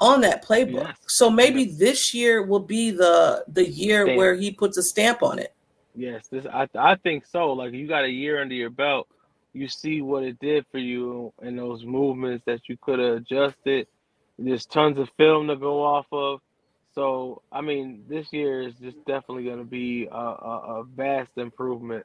[0.00, 0.82] on that playbook.
[0.88, 0.96] Yes.
[1.06, 4.18] So maybe this year will be the the year Stamp.
[4.18, 5.54] where he puts a stamp on it.
[5.94, 7.52] yes, this I I think so.
[7.52, 9.06] Like you got a year under your belt,
[9.52, 13.86] you see what it did for you and those movements that you could have adjusted.
[14.38, 16.40] There's tons of film to go off of.
[16.94, 21.30] So I mean, this year is just definitely going to be a, a, a vast
[21.36, 22.04] improvement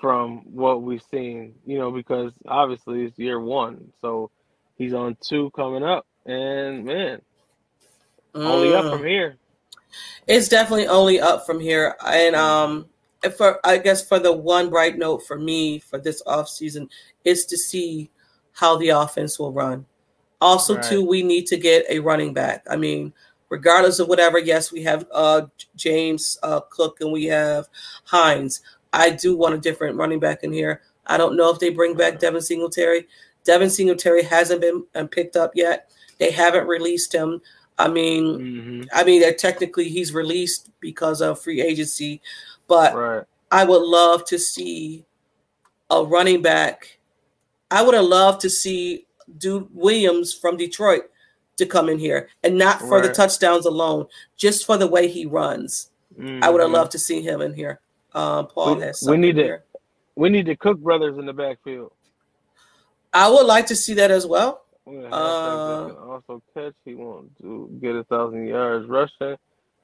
[0.00, 1.54] from what we've seen.
[1.66, 4.30] You know, because obviously it's year one, so
[4.76, 7.20] he's on two coming up, and man,
[8.34, 8.90] only up Mm.
[8.90, 9.36] from here.
[10.26, 11.96] It's definitely only up from here.
[12.04, 12.86] And um
[13.22, 16.88] if for I guess for the one bright note for me for this offseason
[17.24, 18.10] is to see
[18.52, 19.86] how the offense will run.
[20.40, 20.84] Also, Right.
[20.84, 22.64] too, we need to get a running back.
[22.70, 23.12] I mean,
[23.50, 25.42] regardless of whatever, yes, we have uh
[25.76, 27.68] James uh Cook and we have
[28.04, 28.62] Hines.
[28.92, 30.82] I do want a different running back in here.
[31.06, 33.06] I don't know if they bring back Devin Singletary.
[33.44, 35.90] Devin Singletary hasn't been um, picked up yet.
[36.18, 37.40] They haven't released him.
[37.78, 42.20] I mean, hmm I mean, technically he's released because of free agency,
[42.66, 43.24] but Right.
[43.52, 45.04] I would love to see
[45.90, 46.98] a running back.
[47.70, 49.06] I would have loved to see
[49.38, 51.04] Dude Williams from Detroit
[51.56, 55.26] to come in here and not for the touchdowns alone, just for the way he
[55.26, 55.90] runs.
[56.42, 56.74] I would have Mhm.
[56.74, 57.80] loved to see him in here.
[58.14, 59.62] Um, Paul We- has we need to-.
[60.16, 61.92] We need the Cook brothers in the backfield.
[63.12, 64.64] I would like to see that as well.
[64.86, 66.74] Yeah, Uh, halfback that can also catch.
[66.84, 69.36] He won't do get a thousand yards rushing,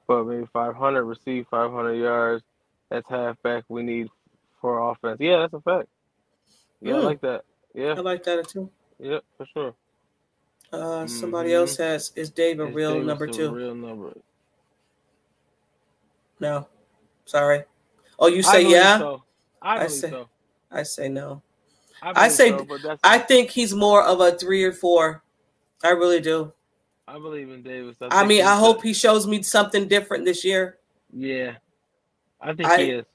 [0.06, 2.42] but maybe five hundred receive five hundred yards.
[2.90, 4.08] That's halfback we need
[4.60, 5.18] for offense.
[5.20, 5.88] Yeah, that's a fact.
[6.80, 7.04] Yeah, I Hmm.
[7.06, 7.44] like that.
[7.74, 8.70] Yeah, I like that too.
[8.98, 9.74] Yeah, for sure.
[10.72, 11.54] Uh, somebody Mhm.
[11.54, 13.50] else has is Dave a Is real Davis number two?
[13.54, 14.12] Real number.
[16.40, 16.68] No,
[17.24, 17.64] sorry.
[18.18, 18.98] Oh, you say believe yeah?
[18.98, 19.22] So.
[19.62, 20.28] I I say- so.
[20.70, 21.42] I say no.
[22.02, 25.22] I, I say- so, I think he's more of a three or four.
[25.82, 26.52] I really do.
[27.08, 27.96] I believe in Davis.
[28.00, 30.78] I think mean, I I a- hope he shows me something different this year.
[31.12, 31.56] Yeah,
[32.40, 33.06] I think I- he is.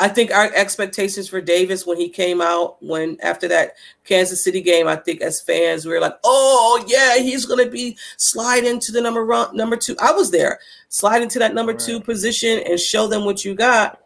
[0.00, 3.72] I think our expectations for Davis when he came out, when after that
[4.04, 7.70] Kansas City game, I think as fans we were like, "Oh yeah, he's going to
[7.70, 9.96] be slide into the number run, number two.
[10.00, 14.00] I was there, slide into that number two position and show them what you got.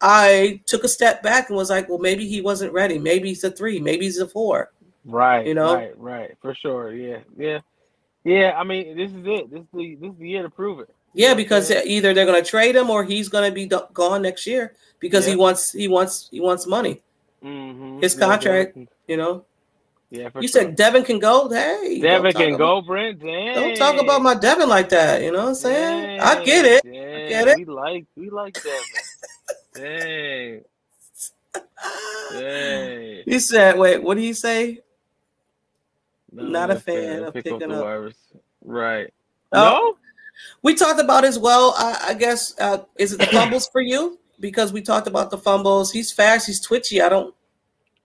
[0.00, 2.98] I took a step back and was like, "Well, maybe he wasn't ready.
[2.98, 3.78] Maybe he's a three.
[3.78, 4.72] Maybe he's a four.
[5.04, 5.46] Right.
[5.46, 5.74] You know?
[5.74, 5.98] Right.
[5.98, 6.36] Right.
[6.40, 6.92] For sure.
[6.92, 7.18] Yeah.
[7.36, 7.60] Yeah.
[8.24, 8.54] Yeah.
[8.56, 9.50] I mean, this is it.
[9.50, 10.93] This is the this is the year to prove it.
[11.14, 11.82] Yeah, because Yeah.
[11.84, 14.74] either they're going to trade him or he's going to be do- gone next year
[15.00, 17.02] because he wants he wants he wants money.
[17.42, 18.00] Mm-hmm.
[18.00, 19.44] His contract, You know,
[20.10, 20.30] Yeah.
[20.40, 20.62] You sure.
[20.62, 21.48] said Devin can go.
[21.48, 23.20] Hey, Devin can about- go, Brent.
[23.20, 23.54] Dang.
[23.54, 25.22] Don't talk about my Devin like that.
[25.22, 26.20] You know what I'm saying?
[26.20, 26.82] I get it.
[26.84, 27.58] Dang, get it.
[27.58, 29.02] We like we like Devin.
[29.74, 30.64] Dang.
[32.32, 33.22] Dang.
[33.26, 34.80] He said, "Wait, what did he say?"
[36.32, 37.82] No, Not a fan of picking up.
[37.84, 38.16] virus.
[38.64, 39.12] Right.
[39.52, 39.96] Oh,
[40.62, 41.74] we talked about as well.
[41.76, 44.18] I, I guess uh, is it the fumbles for you?
[44.40, 45.92] Because we talked about the fumbles.
[45.92, 46.46] He's fast.
[46.46, 47.00] He's twitchy.
[47.00, 47.34] I don't.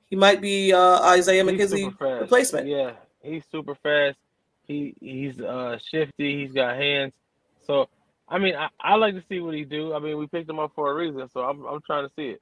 [0.10, 1.44] He might be uh, Isaiah.
[1.44, 2.68] He's McKenzie replacement.
[2.68, 4.18] Yeah, he's super fast.
[4.68, 6.42] He he's uh shifty.
[6.42, 7.14] He's got hands.
[7.66, 7.90] So
[8.28, 9.94] I mean, I, I like to see what he do.
[9.94, 12.30] I mean, we picked him up for a reason, so I'm I'm trying to see
[12.30, 12.42] it.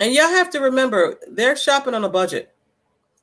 [0.00, 2.54] And y'all have to remember, they're shopping on a budget.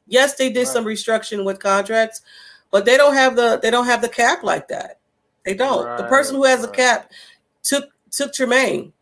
[0.07, 2.21] Yes, they did some restructuring with contracts,
[2.69, 4.99] but they don't have the they don't have the cap like that.
[5.45, 5.97] They don't.
[5.97, 7.11] the person who has the Right, cap
[7.63, 8.93] took took Tremaine.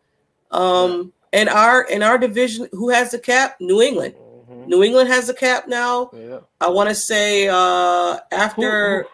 [0.50, 3.56] Um, and our in our division, who has the cap?
[3.60, 4.14] New England.
[4.48, 4.66] Mhm.
[4.68, 6.10] New England has the cap now.
[6.12, 6.40] Yeah.
[6.60, 9.08] I want to say uh after Who-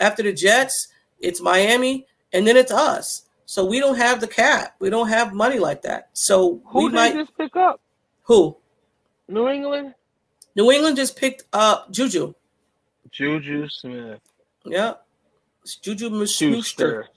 [0.00, 0.88] after the Jets,
[1.20, 3.22] it's Miami, and then it's us.
[3.44, 4.76] So we don't have the cap.
[4.78, 6.10] We don't have money like that.
[6.12, 7.80] So Who we did might just pick up?
[8.22, 8.56] who?
[9.26, 9.94] New England?
[10.54, 12.34] New England just picked up Juju.
[13.10, 14.20] Juju Smith.
[14.64, 14.94] Yeah.
[15.76, 17.08] Juju Schuster.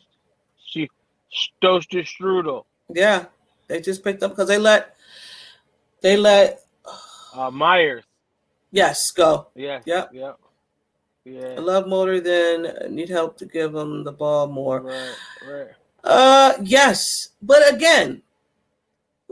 [0.65, 0.89] She
[1.31, 2.65] Stoster Strudel.
[2.93, 3.25] Yeah.
[3.67, 4.95] They just picked up because they let
[6.01, 6.61] they let
[7.33, 8.03] Uh, Meyers.
[8.71, 9.47] yes go.
[9.55, 9.83] Yes.
[9.85, 10.09] Yep.
[10.13, 10.39] Yep.
[11.23, 11.47] Yeah.
[11.57, 14.81] I love motor then need help to give them the ball more.
[14.81, 15.15] Right.
[15.47, 15.67] Right.
[16.03, 18.23] Uh yes, but again,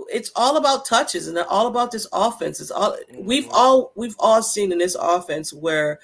[0.08, 2.62] it's all about touches and all about this offense.
[2.62, 3.54] It's all we've Mhm.
[3.54, 6.00] all we've all seen in this offense where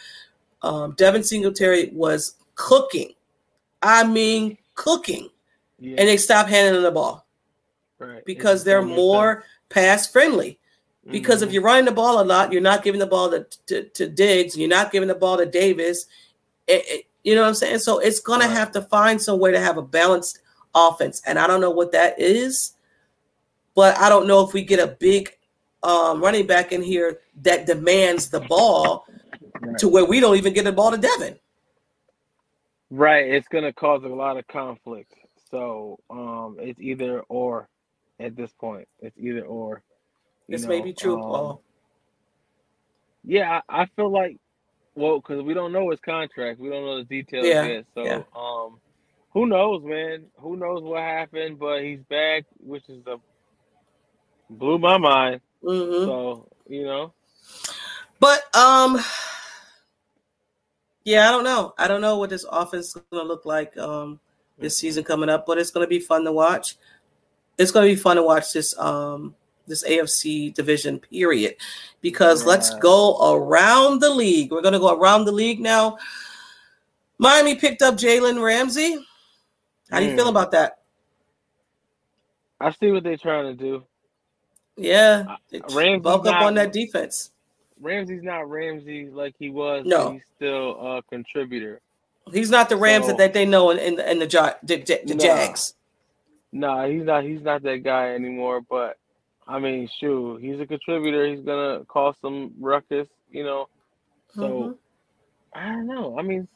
[0.64, 3.14] um Devin Singletary was cooking.
[3.82, 5.30] I mean cooking.
[5.80, 5.96] Yeah.
[6.00, 7.26] And they stop handing the ball
[8.00, 8.24] right.
[8.26, 10.60] Because they're more pass friendly.
[11.12, 11.54] Because if Mhm.
[11.54, 14.58] you're running the ball a lot, you're not giving the ball to, to, to Diggs,
[14.58, 16.06] you're not giving the ball to Davis.
[16.68, 17.80] It- it- you know what I'm saying?
[17.80, 20.40] So it's going to have to find some way to have a balanced
[20.76, 21.22] offense.
[21.26, 22.74] And I don't know what that is,
[23.76, 25.36] but I don't know if we get a big
[25.84, 29.06] um, running back in here that demands the ball
[29.62, 29.78] Right.
[29.80, 31.38] to where we don't even get the ball to Devin.
[32.92, 35.14] Right, it's gonna cause a lot of conflict.
[35.52, 37.70] So um it's either or
[38.20, 38.88] at this point.
[39.02, 39.84] It's either or.
[40.50, 41.62] This may be true, um, Paul.
[43.24, 44.38] Yeah, I, I feel like
[44.96, 46.60] well, because we don't know his contract.
[46.60, 47.86] We don't know the details Yeah, yet.
[47.96, 48.24] So yeah.
[48.36, 48.80] um
[49.34, 50.26] who knows, man?
[50.40, 53.18] Who knows what happened, but he's back, which is a
[54.50, 55.42] blew my mind.
[55.64, 57.14] hmm So, you know.
[58.20, 59.00] But um,
[61.06, 61.74] yeah, I don't know.
[61.78, 64.20] I don't know what this offense is going to look like um
[64.58, 66.78] this season coming up, but it's going to be fun to watch.
[67.58, 69.36] It's going to be fun to watch this um
[69.68, 71.56] this AFC division period
[72.02, 74.52] because let's go around the league.
[74.52, 75.98] We're going to go around the league now.
[77.18, 78.98] Miami picked up Jalen Ramsey.
[79.90, 80.16] How do you Mm.
[80.16, 80.80] feel about that?
[82.60, 83.84] I see what they're trying to do.
[84.78, 85.36] Yeah,
[85.70, 87.32] Ramsey's bulk up on that defense.
[87.82, 89.86] Ramsey's not Ramsey like he was.
[89.86, 90.14] No.
[90.14, 91.82] he's still a contributor.
[92.32, 94.26] He's not the Rams So- that, that they know in in the, in the,
[94.64, 95.24] the, the, the Nah.
[95.24, 95.76] Jags.
[96.52, 97.24] Nah, he's not.
[97.24, 98.62] He's not that guy anymore.
[98.62, 98.98] But
[99.48, 101.28] I mean, shoot, he's a contributor.
[101.28, 103.68] He's gonna cause some ruckus, you know.
[104.34, 104.78] So Mhm.
[105.54, 106.18] I don't know.
[106.18, 106.48] I mean,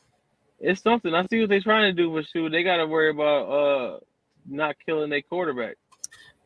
[0.60, 1.14] it's something.
[1.14, 4.00] I see what they're trying to do, but shoot, they got to worry about uh
[4.48, 5.76] not killing their quarterback.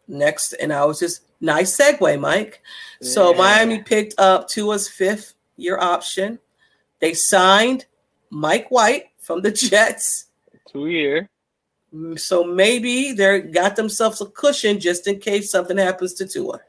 [0.08, 2.62] Next, and I was just nice segue, Mike.
[3.02, 6.40] So Miami picked up Tua's fifth year option.
[7.00, 7.86] They signed
[8.30, 10.28] Mike White from the Jets.
[10.72, 11.30] Two year.
[12.16, 16.60] So maybe they got themselves a cushion just in case something happens to Tua.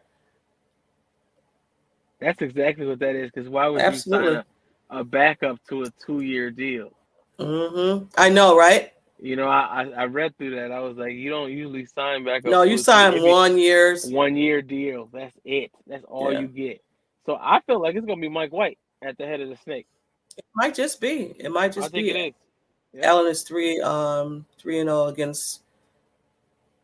[2.20, 3.30] That's exactly what that is.
[3.32, 4.26] Because why would Absolutely.
[4.28, 4.44] you sign
[4.90, 6.90] a, a backup to a two year deal?
[7.38, 8.93] hmm I know, right?
[9.24, 10.70] You know, I, I read through that.
[10.70, 12.44] I was like, you don't usually sign back.
[12.44, 14.04] No, you sign one years.
[14.10, 15.08] one year deal.
[15.14, 15.70] That's it.
[15.86, 16.40] That's all Yeah.
[16.40, 16.84] you get.
[17.24, 19.86] So I feel like it's gonna be Mike White at the head of the snake.
[20.36, 21.34] It might just be.
[21.38, 22.10] It might just I just think be.
[22.10, 22.34] it is.
[22.92, 23.06] Yeah.
[23.08, 25.62] Allen is three, um, three and zero against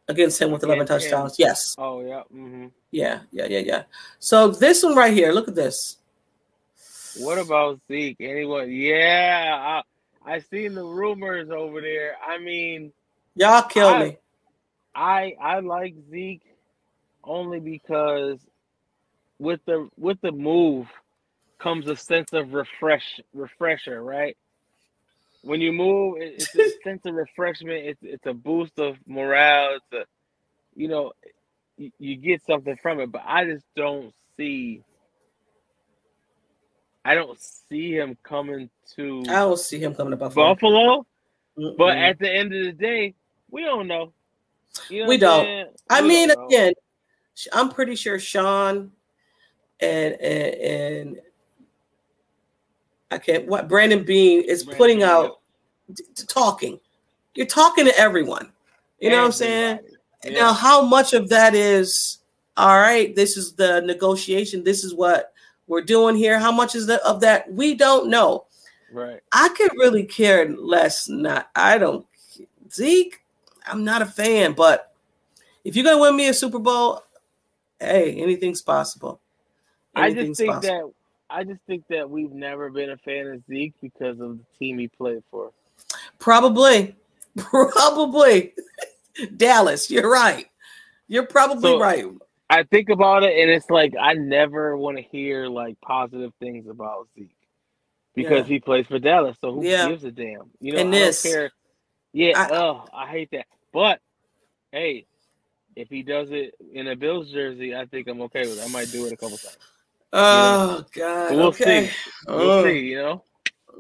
[0.08, 1.10] against him with eleven Against him.
[1.10, 1.38] touchdowns.
[1.38, 1.74] Yes.
[1.76, 2.22] Oh yeah.
[2.22, 3.20] hmm Yeah.
[3.32, 3.48] Yeah.
[3.50, 3.58] Yeah.
[3.58, 3.82] Yeah.
[4.18, 5.32] So this one right here.
[5.32, 5.98] Look at this.
[7.18, 8.16] What about Zeke?
[8.20, 8.70] Anyone?
[8.72, 9.82] Yeah, I
[10.24, 12.16] I seen the rumors over there.
[12.26, 12.92] I mean,
[13.36, 14.18] Y'all kill I- me.
[14.94, 16.44] I I like Zeke
[17.24, 18.40] only because
[19.38, 20.88] with the with the move
[21.58, 24.36] comes a sense of refresh refresher, right?
[25.42, 27.86] When you move, it- it's a sense of refreshment.
[27.86, 29.76] It's it's a boost of morale.
[29.76, 30.06] It's a
[30.76, 31.12] you know
[31.78, 34.82] you, you get something from it, but I just don't see.
[37.04, 40.54] I don't see him coming to I don't see him coming to Buffalo.
[40.54, 41.06] Buffalo.
[41.58, 41.76] Mm-mm.
[41.76, 43.14] But at the end of the day,
[43.50, 44.12] we don't know.
[44.88, 45.44] You know We don't.
[45.44, 45.66] saying?
[45.88, 46.72] I We mean, don't again,
[47.52, 48.92] I'm pretty sure Sean
[49.80, 51.20] and and, and
[53.10, 53.46] I can't.
[53.46, 55.40] What Brandon Beane is Brandon putting out
[55.96, 56.78] t- t- talking.
[57.34, 58.52] You're talking to everyone.
[59.00, 59.78] You know what I'm saying?
[60.22, 60.40] Everybody.
[60.40, 62.18] Now, how much of that is
[62.56, 63.14] all right?
[63.16, 64.62] This is the negotiation.
[64.62, 65.32] This is what
[65.70, 66.38] we're doing here.
[66.40, 67.50] How much is that of that?
[67.52, 68.46] We don't know.
[68.92, 69.20] Right.
[69.32, 71.08] I could really care less.
[71.08, 72.04] Not I don't
[72.72, 73.20] Zeke.
[73.66, 74.92] I'm not a fan, but
[75.64, 77.02] if you're gonna win me a Super Bowl,
[77.78, 79.20] hey, anything's possible.
[79.94, 80.92] I just think possible.
[81.30, 84.78] I just think that we've never been a fan of Zeke because of the team
[84.78, 85.52] he played for.
[86.18, 86.96] Probably,
[87.36, 88.54] probably
[89.36, 89.88] Dallas.
[89.88, 90.48] You're right.
[91.06, 92.06] You're probably So- right.
[92.50, 96.66] I think about it, and it's like I never want to hear like positive things
[96.68, 97.30] about Zeke
[98.14, 98.54] because Yeah.
[98.54, 99.36] he plays for Dallas.
[99.40, 99.88] So who Yeah.
[99.88, 100.50] gives a damn?
[100.60, 101.52] You know, And I this- don't care.
[102.12, 103.46] Yeah, I- oh, I hate that.
[103.72, 104.00] But
[104.72, 105.06] hey,
[105.76, 108.64] if he does it in a Bills jersey, I think I'm okay with it.
[108.64, 109.56] I might do it a couple times.
[110.12, 111.28] Oh God.
[111.28, 111.86] But we'll okay.
[111.86, 111.92] see.
[112.26, 112.64] We'll Oh.
[112.64, 112.78] see.
[112.80, 113.24] You know,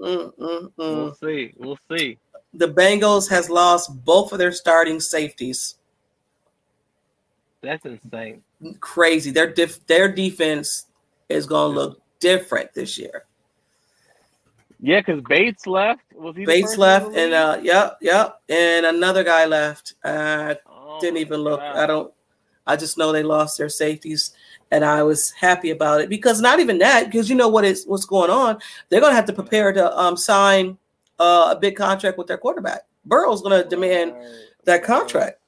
[0.00, 1.18] Mm, mm, we'll mm.
[1.18, 1.52] see.
[1.56, 2.18] We'll see.
[2.54, 5.76] The Bengals has lost both of their starting safeties.
[7.62, 8.42] That's insane.
[8.80, 9.30] Crazy.
[9.30, 10.86] Their def- their defense
[11.28, 13.24] is going to look different this year.
[14.80, 16.02] Yeah, because Bates left.
[16.14, 16.44] Was he?
[16.44, 19.94] Bates left, and uh, yep, yep, and another guy left.
[20.02, 21.60] Uh, Oh didn't even look.
[21.60, 21.76] God.
[21.76, 22.12] I don't.
[22.66, 24.32] I just know they lost their safeties,
[24.70, 27.84] and I was happy about it because not even that, because you know what is
[27.86, 28.58] what's going on.
[28.88, 30.78] They're going to have to prepare to um, sign
[31.18, 32.82] uh, a big contract with their quarterback.
[33.04, 34.26] Burrow's going to demand Right,
[34.64, 35.38] that contract.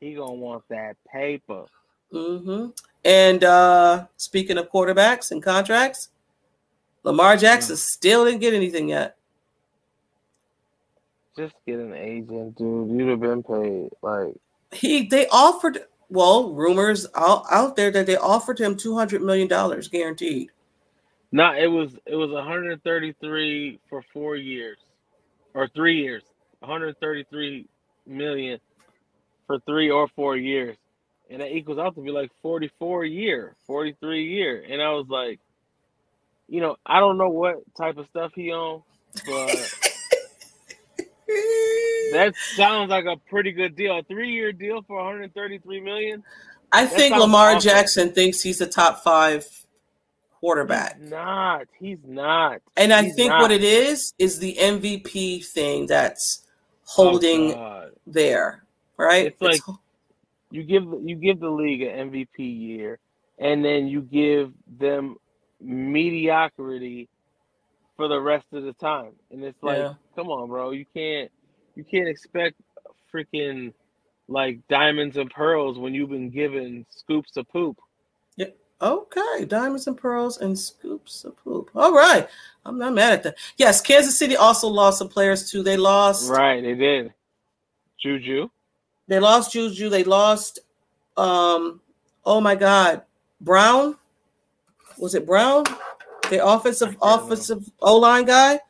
[0.00, 1.64] He gonna want that paper.
[2.12, 2.68] Hmm
[3.04, 6.08] And uh, speaking of quarterbacks and contracts,
[7.04, 9.16] Lamar Jackson still didn't get anything yet.
[11.36, 12.90] Just get an agent, dude.
[12.90, 13.90] You'd have been paid.
[14.02, 14.34] Like,
[14.72, 19.48] He they offered well rumors out, out there that they offered him two hundred million
[19.48, 20.50] dollars guaranteed.
[21.32, 24.78] no, it was it was 133 for four years,
[25.54, 26.22] or three years.
[26.60, 27.68] 133
[28.06, 28.58] million
[29.46, 30.76] for three or four years,
[31.30, 34.64] and that equals out to be like 44 a year, 43 a year.
[34.68, 35.40] And I was like,
[36.48, 38.82] you know, I don't know what type of stuff he on,
[39.26, 39.48] but
[42.12, 43.98] that sounds like a pretty good deal.
[43.98, 46.22] A three-year deal for 133 million.
[46.72, 47.68] I think Lamar awesome.
[47.70, 49.46] Jackson thinks he's a top five
[50.40, 51.00] quarterback.
[51.00, 51.66] He's not.
[51.78, 52.60] He's not.
[52.76, 53.42] And I He's think not.
[53.42, 58.64] what it is is the MVP thing that's oh, holding Oh, there,
[58.96, 59.26] right?
[59.26, 59.60] It's like-
[60.50, 62.98] you give you give the league an MVP year,
[63.38, 65.16] and then you give them
[65.60, 67.08] mediocrity
[67.96, 69.94] for the rest of the time, and it's like, Yeah.
[70.14, 71.30] come on, bro, you can't
[71.74, 72.56] you can't expect
[73.12, 73.72] freaking
[74.28, 77.78] like diamonds and pearls when you've been given scoops of poop.
[78.36, 78.46] Yeah.
[78.82, 81.70] okay, diamonds and pearls and scoops of poop.
[81.74, 82.28] All right,
[82.64, 83.36] I'm not mad at that.
[83.56, 85.62] Yes, Kansas City also lost some players too.
[85.62, 86.30] They lost.
[86.30, 87.14] Right, they did.
[87.98, 88.48] Juju.
[89.08, 89.88] They lost Juju.
[89.88, 90.60] They lost.
[91.16, 91.80] Um.
[92.24, 93.02] Oh my God,
[93.40, 93.96] Brown.
[94.98, 95.64] Was it Brown?
[96.30, 98.60] The offensive offensive O line guy.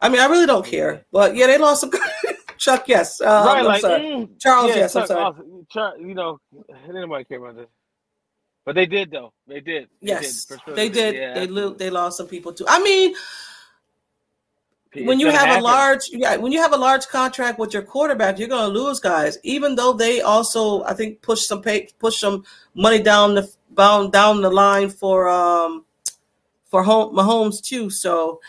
[0.00, 1.90] I mean, I really don't care, but yeah, they lost some.
[2.58, 3.20] Chuck, yes.
[3.20, 4.02] Uh, right, I'm like sorry.
[4.02, 5.34] mm, Charles, yeah, yes, I'm sorry.
[5.70, 6.38] Chuck, you know,
[6.88, 7.66] nobody care about this.
[8.64, 9.32] But they did though.
[9.48, 9.88] They did.
[10.00, 11.14] They Yes, did, sure they did.
[11.16, 12.64] Yeah, they lo- they lost some people too.
[12.68, 13.14] I mean,
[14.94, 15.60] when you have happen.
[15.60, 18.78] a large yeah, when you have a large contract with your quarterback, you're going to
[18.80, 19.38] lose guys.
[19.42, 24.10] Even though they also, I think, push some pay, push some money down the down
[24.10, 25.84] down the line for um
[26.70, 27.90] for home Mahomes too.
[27.90, 28.40] So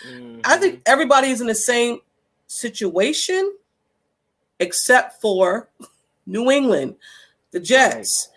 [0.43, 0.81] I think Mhm.
[0.85, 1.99] everybody is in the same
[2.47, 3.53] situation,
[4.59, 5.69] except for
[6.25, 6.95] New England,
[7.51, 8.29] the Jets,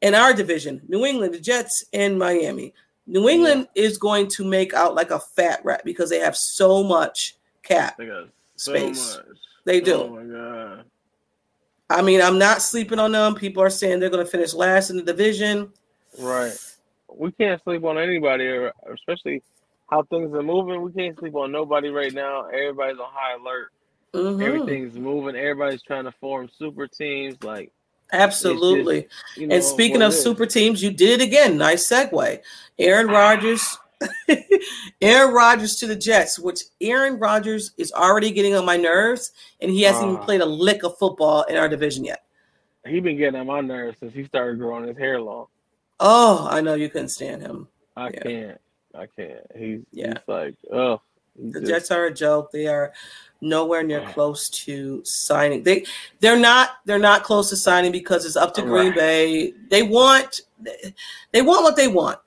[0.00, 0.80] in our division.
[0.88, 2.72] New England, the Jets, and Miami.
[3.06, 6.82] New England is going to make out like a fat rat because they have so
[6.84, 7.36] much
[7.68, 7.96] cap.
[7.98, 8.06] They
[8.56, 9.16] so space.
[9.16, 9.26] much.
[9.64, 9.94] They do.
[9.94, 10.84] Oh my god.
[11.90, 13.34] I mean, I'm not sleeping on them.
[13.34, 15.72] People are saying they're going to finish last in the division.
[16.18, 16.54] Right.
[17.14, 19.42] We can't sleep on anybody, especially
[19.88, 20.82] how things are moving.
[20.82, 22.46] We can't sleep on nobody right now.
[22.46, 23.72] Everybody's on high alert.
[24.14, 24.42] Mhm.
[24.42, 25.36] Everything's moving.
[25.36, 27.42] Everybody's trying to form super teams.
[27.42, 27.72] Like
[28.12, 29.06] Absolutely.
[29.36, 29.54] you know.
[29.54, 31.56] and speaking of super teams, you did it again.
[31.56, 32.40] Nice segue.
[32.78, 33.78] Aaron Rodgers,
[35.00, 39.70] Aaron Rodgers to the Jets, which Aaron Rodgers is already getting on my nerves, and
[39.70, 40.24] he hasn't even Ah.
[40.24, 42.24] played a lick of football in our division yet.
[42.86, 45.46] He's been getting on my nerves since he started growing his hair long.
[46.00, 47.68] Oh, I know you couldn't stand him.
[47.96, 48.20] I Yeah.
[48.22, 48.60] can't.
[48.94, 49.46] I can't.
[49.56, 50.08] He's Yeah.
[50.14, 51.00] he's like, oh.
[51.36, 52.50] he The just- Jets are a joke.
[52.52, 52.92] They are
[53.40, 55.62] nowhere near close to signing.
[55.64, 55.84] They
[56.20, 58.94] they're not they're not close to signing because it's up to Green Right.
[58.94, 59.52] Bay.
[59.70, 60.40] They want
[61.32, 62.18] they want what they want.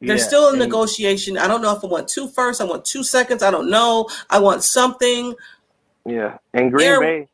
[0.00, 1.36] They're Yeah, still in negotiation.
[1.38, 2.60] I don't know if I want two first.
[2.60, 3.42] I want two seconds.
[3.42, 4.08] I don't know.
[4.30, 5.34] I want something.
[6.06, 7.26] Yeah, and Green Bay,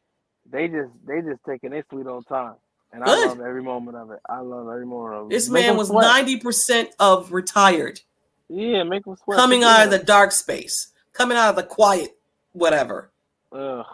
[0.50, 2.54] they just they just taking their sweet old time,
[2.92, 3.28] and I Good.
[3.28, 4.20] love every moment of it.
[4.28, 5.30] I love every moment of it.
[5.30, 8.00] This Make man was ninety percent of retired,
[8.48, 9.38] Yeah, make them sweat.
[9.38, 12.16] coming out of the dark space, coming out of the quiet,
[12.52, 13.10] whatever,
[13.52, 13.84] Ugh,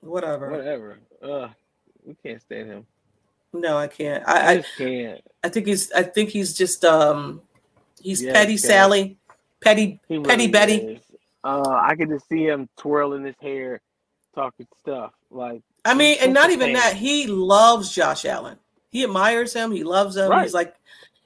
[0.00, 0.50] whatever.
[0.50, 0.98] whatever.
[1.22, 1.50] Ugh,
[2.04, 2.86] we can't stand him.
[3.52, 4.22] No, I can't.
[4.26, 5.20] I, I, can't.
[5.42, 7.42] I think he's I think he's just um
[8.02, 8.56] He's Yes, petty.
[8.56, 9.18] Sally,
[9.60, 11.00] petty He Petty really Betty.
[11.44, 13.80] Uh, I can just see him twirling his hair,
[14.34, 15.62] talking stuff like.
[15.84, 16.94] I mean, and not even that.
[16.94, 18.58] He loves Josh Allen.
[18.90, 19.70] He admires him.
[19.72, 20.30] He loves him.
[20.30, 20.42] Right.
[20.42, 20.74] He's like,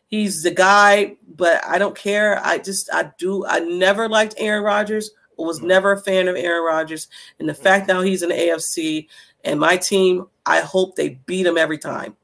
[0.06, 1.16] he's the guy.
[1.36, 2.40] But I don't care.
[2.44, 3.44] I just, I do.
[3.46, 5.10] I never liked Aaron Rodgers.
[5.36, 5.64] Was Mm.
[5.66, 7.08] never a fan of Aaron Rodgers.
[7.40, 9.08] And the fact now he's in the AFC
[9.44, 12.16] and my team, I hope they beat them every time.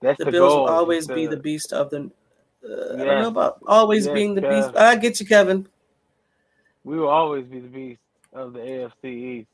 [0.00, 2.10] That's The, the, Bills goal, will always to- be the beast of the.
[2.64, 4.76] Uh, I don't know about always Yes, being the beast.
[4.76, 5.68] I get you, Kevin.
[6.84, 8.00] We will always be the beast
[8.32, 9.48] of the AFC East.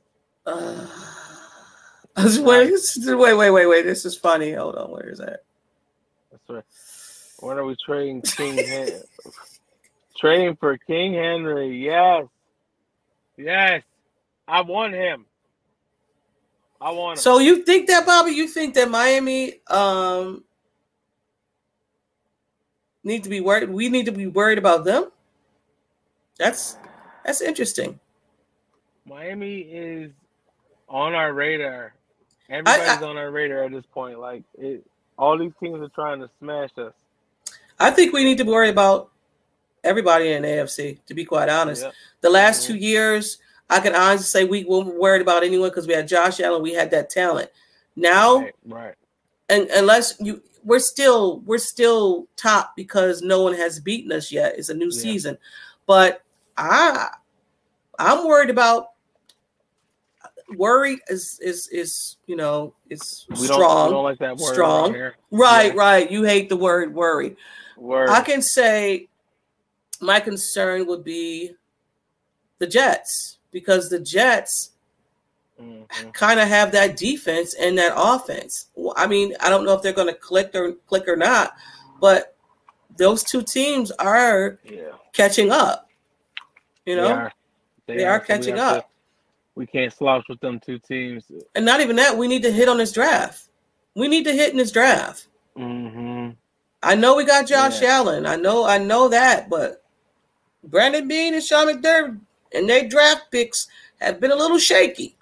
[0.47, 0.87] Uh,
[2.17, 3.83] I was- wait, wait, wait, wait, wait.
[3.83, 4.53] This is funny.
[4.53, 4.91] Hold on.
[4.91, 5.41] Where is that?
[6.31, 6.65] That's right.
[7.41, 9.03] When are we trading King Hen-
[10.19, 11.77] trading for King Henry?
[11.85, 12.25] Yes,
[13.37, 13.83] yes.
[14.49, 15.27] I want him.
[16.81, 17.23] I want him.
[17.23, 18.33] So you think that, Bobby?
[18.33, 20.45] You think that Miami um
[23.03, 23.71] need to be worried?
[23.71, 25.11] We need to be worried about them.
[26.39, 26.77] That's
[27.25, 28.01] that's interesting.
[29.07, 30.11] Miami is
[30.89, 31.95] on our radar.
[32.51, 34.19] Everybody's on our radar at this point.
[34.19, 34.85] Like it,
[35.19, 36.93] all these teams are trying to smash us.
[37.79, 39.11] I think we need to worry about
[39.83, 40.99] everybody in the AFC.
[41.07, 41.93] To be quite honest, Yep.
[42.21, 42.67] the last Mhm.
[42.69, 43.39] two years,
[43.71, 46.63] I can honestly say we weren't worried about anyone because we had Josh Allen.
[46.63, 47.51] We had that talent.
[47.97, 48.95] Now, Right, right.
[49.49, 54.55] and unless you, we're still we're still top because no one has beaten us yet.
[54.59, 55.01] It's a new Yeah.
[55.01, 55.39] season,
[55.87, 56.23] but
[56.57, 57.09] I
[57.99, 58.89] I'm worried about.
[60.57, 63.89] Worried is is is you know We don't, strong.
[63.89, 64.93] we don't like that word Strong.
[64.93, 65.81] right right, Yeah.
[65.81, 66.11] right.
[66.11, 67.37] You hate the word worry.
[67.79, 68.11] Word.
[68.11, 69.09] I can say
[70.01, 71.55] my concern would be
[72.59, 74.73] the Jets because the Jets
[75.61, 75.87] Mhm.
[76.13, 78.67] kind of have that defense and that offense.
[78.97, 81.55] I mean, I don't know if they're going to click or click or not,
[82.01, 82.37] but
[82.97, 84.91] those two teams are Yeah.
[85.13, 85.89] catching up.
[86.85, 87.33] You They know, are,
[87.87, 88.91] They are so we catching to- up.
[89.55, 91.25] we can't slouch with them two teams.
[91.55, 92.19] and not even that.
[92.19, 93.45] We need to hit on this draft.
[93.95, 95.29] We need to hit in this draft.
[95.57, 96.31] hmm
[96.83, 97.95] I know we got Josh Yeah.
[97.99, 98.27] Allen.
[98.27, 99.85] I know, I know that, but
[100.65, 102.21] Brandon Beane and Sean McDermott
[102.55, 103.69] and their draft picks
[104.01, 105.17] have been a little shaky,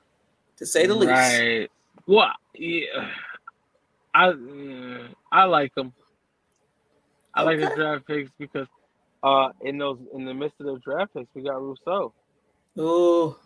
[0.56, 1.12] to say the least.
[1.12, 1.70] Right.
[2.06, 3.10] Well, yeah.
[4.14, 5.92] I mm, I like them.
[7.34, 8.66] I like the draft picks because
[9.22, 12.12] uh in those in the midst of those draft picks we got Rousseau.
[12.78, 13.36] Ooh.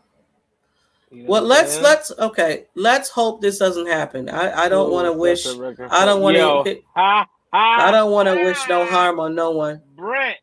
[1.10, 2.66] You know Well, let's let's okay.
[2.74, 4.28] Let's hope this doesn't happen.
[4.28, 5.46] I I don't want to wish.
[5.46, 9.34] I don't wanna Yo, hit- ha, ha, I don't want to wish no harm on
[9.36, 9.80] no one.
[9.94, 10.38] Brent,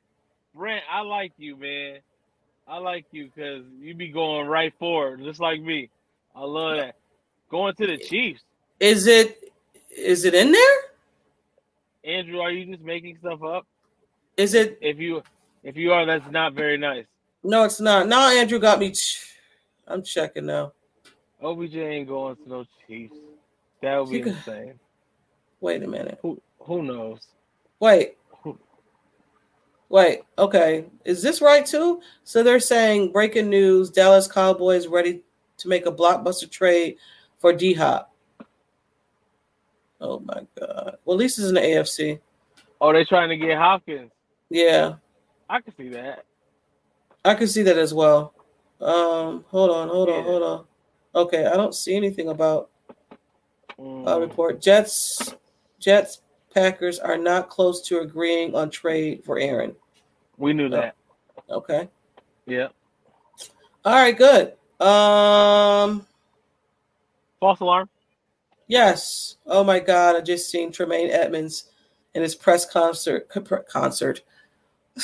[0.56, 1.98] Brent, I like you, man.
[2.74, 5.92] I like you because you be going right forward, just like me.
[6.36, 6.96] I love that.
[7.52, 8.42] Going to the Chiefs.
[8.80, 9.54] Is it
[9.96, 10.78] is it in there?
[12.04, 13.68] Andrew, are you just making stuff up?
[14.38, 14.80] Is it?
[14.82, 15.22] If you
[15.64, 17.06] if you are, that's not very nice.
[17.44, 18.08] No, it's not.
[18.08, 18.90] No, Andrew got me.
[18.90, 19.24] ch-
[19.88, 20.74] I'm checking now.
[21.44, 23.14] OBJ ain't going to no Chiefs.
[23.84, 24.80] That would be could- insane.
[25.62, 26.18] Wait a minute.
[26.24, 27.20] Who who knows?
[27.80, 28.18] Wait.
[29.94, 30.22] Wait.
[30.40, 30.86] Okay.
[31.06, 32.02] Is this right too?
[32.24, 35.22] So they're saying breaking news: Dallas Cowboys ready
[35.60, 36.98] to make a blockbuster trade
[37.38, 38.12] for D Hop.
[40.02, 40.98] Oh my God.
[41.06, 42.20] Well, at least it's in the AFC.
[42.82, 44.10] Oh, they're trying to get Hopkins.
[44.50, 44.96] Yeah,
[45.48, 46.26] I can see that.
[47.24, 48.34] I can see that as well.
[48.82, 50.24] Um, hold on, hold on, Yeah.
[50.24, 50.66] hold on.
[51.14, 52.72] Okay, I don't see anything about
[53.80, 54.60] Mm, uh, report.
[54.60, 55.36] Jets,
[55.78, 59.76] Jets, Packers are not close to agreeing on trade for Aaron.
[60.44, 60.96] We knew that.
[61.50, 61.88] Okay.
[62.46, 62.68] Yeah.
[63.86, 64.52] All right, good.
[64.86, 66.06] Um,
[67.40, 67.88] False alarm.
[68.68, 69.38] yes.
[69.48, 71.72] Oh my God, I just seen Tremaine Edmunds
[72.14, 73.30] in his press concert
[73.70, 74.22] concert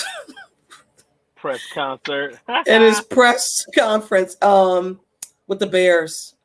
[1.38, 2.38] Press concert.
[2.68, 5.00] in his press conference um
[5.48, 6.36] with the Bears.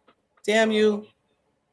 [0.46, 1.04] Damn you.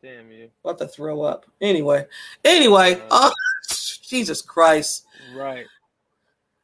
[0.01, 0.49] Damn you.
[0.65, 1.45] About to throw up.
[1.61, 2.03] Anyway.
[2.43, 3.31] Anyway, oh,
[4.01, 5.05] Jesus Christ.
[5.35, 5.67] Right.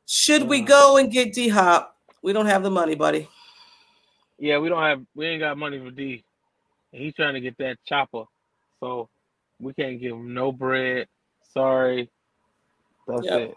[0.07, 1.97] Should we go and get D Hop?
[2.21, 3.27] We don't have the money, buddy.
[4.39, 6.23] Yeah, we don't have we ain't got money for D.
[6.93, 8.23] And he's trying to get that chopper.
[8.79, 9.09] So
[9.59, 11.07] we can't give him no bread.
[11.53, 12.09] Sorry.
[13.05, 13.39] That's Yep.
[13.41, 13.55] it.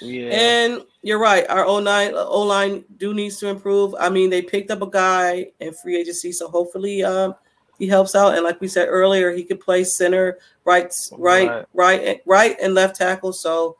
[0.00, 0.30] Yeah.
[0.30, 1.48] And you're right.
[1.50, 3.94] Our O line O line do needs to improve.
[3.98, 7.34] I mean, they picked up a guy in free agency, so hopefully um
[7.78, 8.34] he helps out.
[8.34, 11.66] And like we said earlier, he could play center, right, right, Right.
[11.74, 13.34] right, right, and left tackle.
[13.34, 13.76] So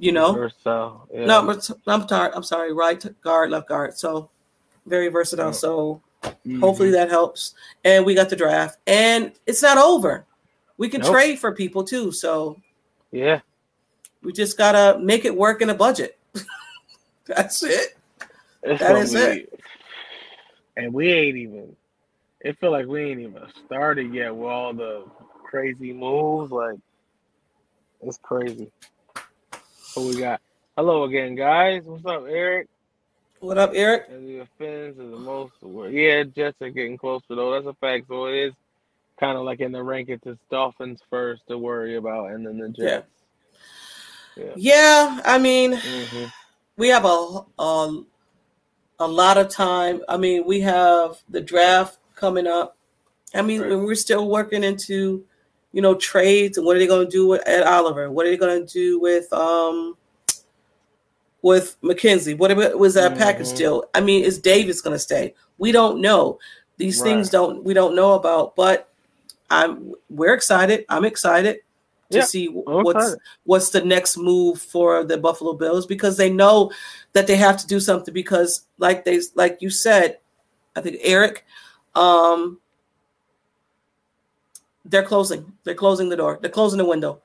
[0.00, 1.06] you know, Versatile.
[1.12, 1.26] Yeah.
[1.26, 3.96] no, but I'm sorry, I'm sorry, right guard, left guard.
[3.96, 4.30] So
[4.86, 5.46] very versatile.
[5.46, 5.52] Yeah.
[5.52, 6.02] So
[6.46, 6.60] Mhm.
[6.60, 7.54] hopefully that helps.
[7.84, 10.24] And we got the draft, and it's not over.
[10.78, 11.10] We can Nope.
[11.12, 12.12] trade for people too.
[12.12, 12.56] So
[13.12, 13.40] Yeah.
[14.22, 16.18] We just gotta make it work in a budget.
[17.26, 17.96] That's it.
[18.62, 19.52] It's That is it.
[20.76, 21.76] And we ain't even.
[22.42, 25.04] It feel like we ain't even started yet with all the
[25.44, 26.52] crazy moves.
[26.52, 26.78] Like
[28.02, 28.70] it's crazy.
[29.94, 30.40] What we got?
[30.76, 31.82] Hello again, guys.
[31.84, 32.68] What's up, Eric?
[33.40, 34.06] What up, Eric?
[34.10, 35.52] And the offense is the most.
[35.92, 37.52] Yeah, Jets are getting closer though.
[37.52, 38.06] That's a fact.
[38.08, 38.52] So it is
[39.18, 40.20] kind of like in the rankings.
[40.26, 43.06] It's Dolphins first to worry about, and then the Jets.
[44.56, 46.24] Yeah, I mean, hmm
[46.76, 48.02] we have a, a
[49.00, 50.02] a lot of time.
[50.08, 52.76] I mean, we have the draft coming up.
[53.34, 53.70] I mean, Right.
[53.76, 55.24] we're still working into,
[55.72, 58.10] you know, trades and what are they going to do with Ed Oliver?
[58.10, 59.96] What are they going to do with um
[61.42, 62.36] with McKenzie?
[62.36, 63.56] What about- was that package Mhm.
[63.56, 63.84] deal?
[63.94, 65.34] I mean, is Davis going to stay?
[65.58, 66.38] We don't know.
[66.76, 68.88] These things don't we don't know about, but
[69.50, 70.84] I'm we're excited.
[70.88, 71.60] I'm excited
[72.10, 76.70] to Yeah, see what's what's the next move for the Buffalo Bills because they know
[77.12, 80.18] that they have to do something because like they like you said,
[80.74, 81.44] I think Eric,
[81.94, 82.58] um
[84.84, 85.52] they're closing.
[85.64, 86.38] They're closing the door.
[86.40, 87.22] They're closing the window.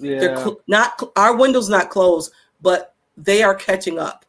[0.00, 0.36] They're Yeah.
[0.42, 4.24] cl- not our window's not closed, but they are catching up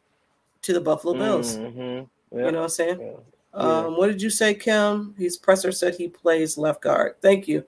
[0.62, 1.56] to the Buffalo Bills.
[1.56, 2.08] Mhm.
[2.32, 3.00] You know what I'm saying?
[3.00, 3.14] Yeah.
[3.54, 5.14] Um, what did you say, Kim?
[5.16, 7.16] His presser said he plays left guard.
[7.22, 7.64] Thank you.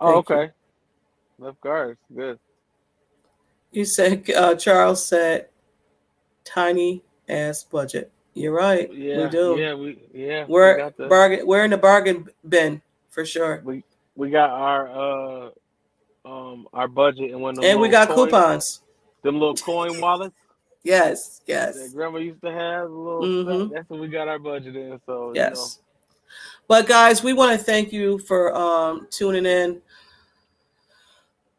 [0.00, 0.36] Oh, Thank you.
[0.36, 0.52] okay.
[1.38, 1.98] Left guard.
[2.14, 2.38] Good.
[3.72, 5.48] You said uh, Charles said
[6.44, 8.10] tiny ass budget.
[8.34, 8.92] You're right.
[8.92, 9.24] Yeah.
[9.24, 9.56] we do.
[9.58, 9.74] Yeah.
[9.74, 10.44] We yeah.
[10.46, 11.46] we We're got the bargain.
[11.46, 13.62] We're in the bargain bin for sure.
[13.64, 13.82] we
[14.30, 15.50] got our uh
[16.24, 18.80] um our budget and them And we got coin- coupons.
[19.22, 20.34] Them little coin wallets
[20.82, 22.90] Yes, that yes, grandma used to have.
[22.90, 23.70] A little Mhm.
[23.72, 25.00] That's what we got our budget in.
[25.06, 25.80] So you yes.
[26.68, 29.80] But guys, we want to thank you for um tuning in.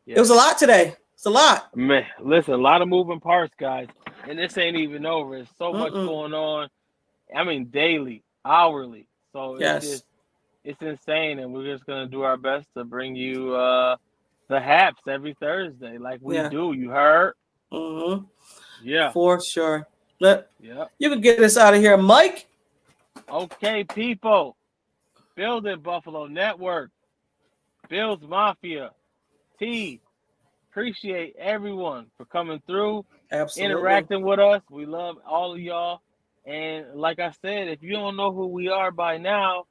[0.05, 0.95] know, It was a lot today.
[1.15, 1.75] It's a lot.
[1.75, 3.87] Man, listen, a lot of moving parts, guys,
[4.29, 5.35] and this ain't even over.
[5.37, 6.05] There's so much Mm-mm.
[6.05, 6.69] going on.
[7.35, 9.07] I mean, daily, hourly.
[9.33, 9.83] So Yes.
[9.83, 10.05] it's just
[10.65, 13.95] it's insane, and we're just gonna do our best to bring you uh
[14.49, 16.49] the haps every Thursday, like we Yeah.
[16.49, 16.73] do.
[16.73, 17.33] You heard?
[17.71, 18.25] Mm-hmm.
[18.83, 19.87] Yeah, For sure.
[20.19, 20.85] Let yeah.
[20.99, 22.47] you can get us out of here, Mike.
[23.29, 24.55] Okay, people.
[25.35, 26.91] Built in Buffalo Network,
[27.89, 28.91] Bills Mafia,
[29.59, 29.99] T.
[30.71, 33.05] Appreciate everyone for coming through.
[33.31, 33.71] Absolutely.
[33.73, 34.61] interacting with us.
[34.69, 36.01] We love all of y'all.
[36.45, 39.65] And like I said, if you don't know who we are by now,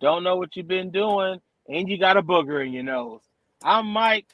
[0.00, 3.20] don't know what you've been doing, and you got a booger in your nose.
[3.62, 4.26] I'm Mike.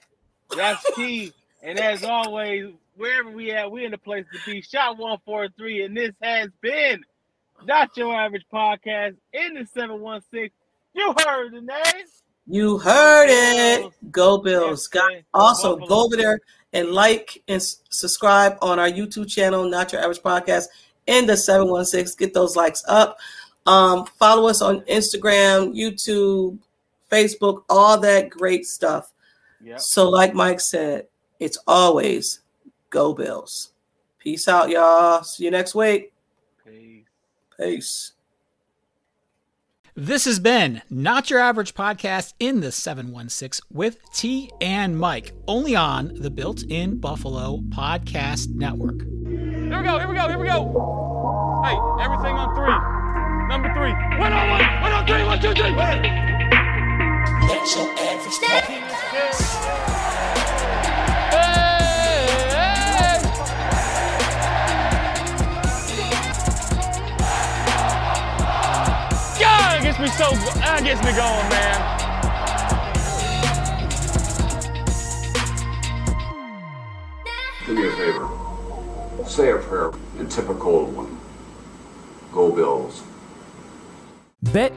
[0.56, 1.32] That's T.
[1.62, 4.62] and as always, wherever we at, we in the place to be.
[4.62, 7.02] Shot 143, and this has been
[7.64, 10.50] Not Your Average Podcast in the 716.
[10.94, 12.06] You heard the name.
[12.46, 13.92] You heard it.
[14.11, 14.88] Go Bills.
[14.88, 16.40] Guys, also go over there
[16.72, 20.64] and like and subscribe on our YouTube channel, Not Your Average Podcast,
[21.06, 22.16] in the 716.
[22.18, 23.18] Get those likes up.
[23.66, 26.58] Um, follow us on Instagram, YouTube,
[27.11, 29.12] Facebook, all that great stuff.
[29.62, 29.80] Yep.
[29.80, 31.06] So, like Mike said,
[31.38, 32.40] it's always
[32.88, 33.72] go Bills.
[34.18, 35.22] Peace out, y'all.
[35.22, 36.12] See you next week.
[36.64, 37.04] Peace.
[37.58, 38.12] Peace.
[39.96, 45.74] This has been Not Your Average Podcast in the 716 with T and Mike, only
[45.74, 49.02] on the Built in Buffalo Podcast Network.
[49.02, 51.09] Here we go, here we go, here we go.
[55.51, 56.03] On three, one,
[57.66, 58.51] two, three.
[61.30, 61.51] Hey,
[62.51, 63.18] hey.
[69.40, 71.78] God, it gets me so, uh, that gets me going, man.
[77.66, 78.28] Do me a favor.
[79.28, 81.18] Say a prayer and tip a cold one.
[82.32, 83.03] Go Bills.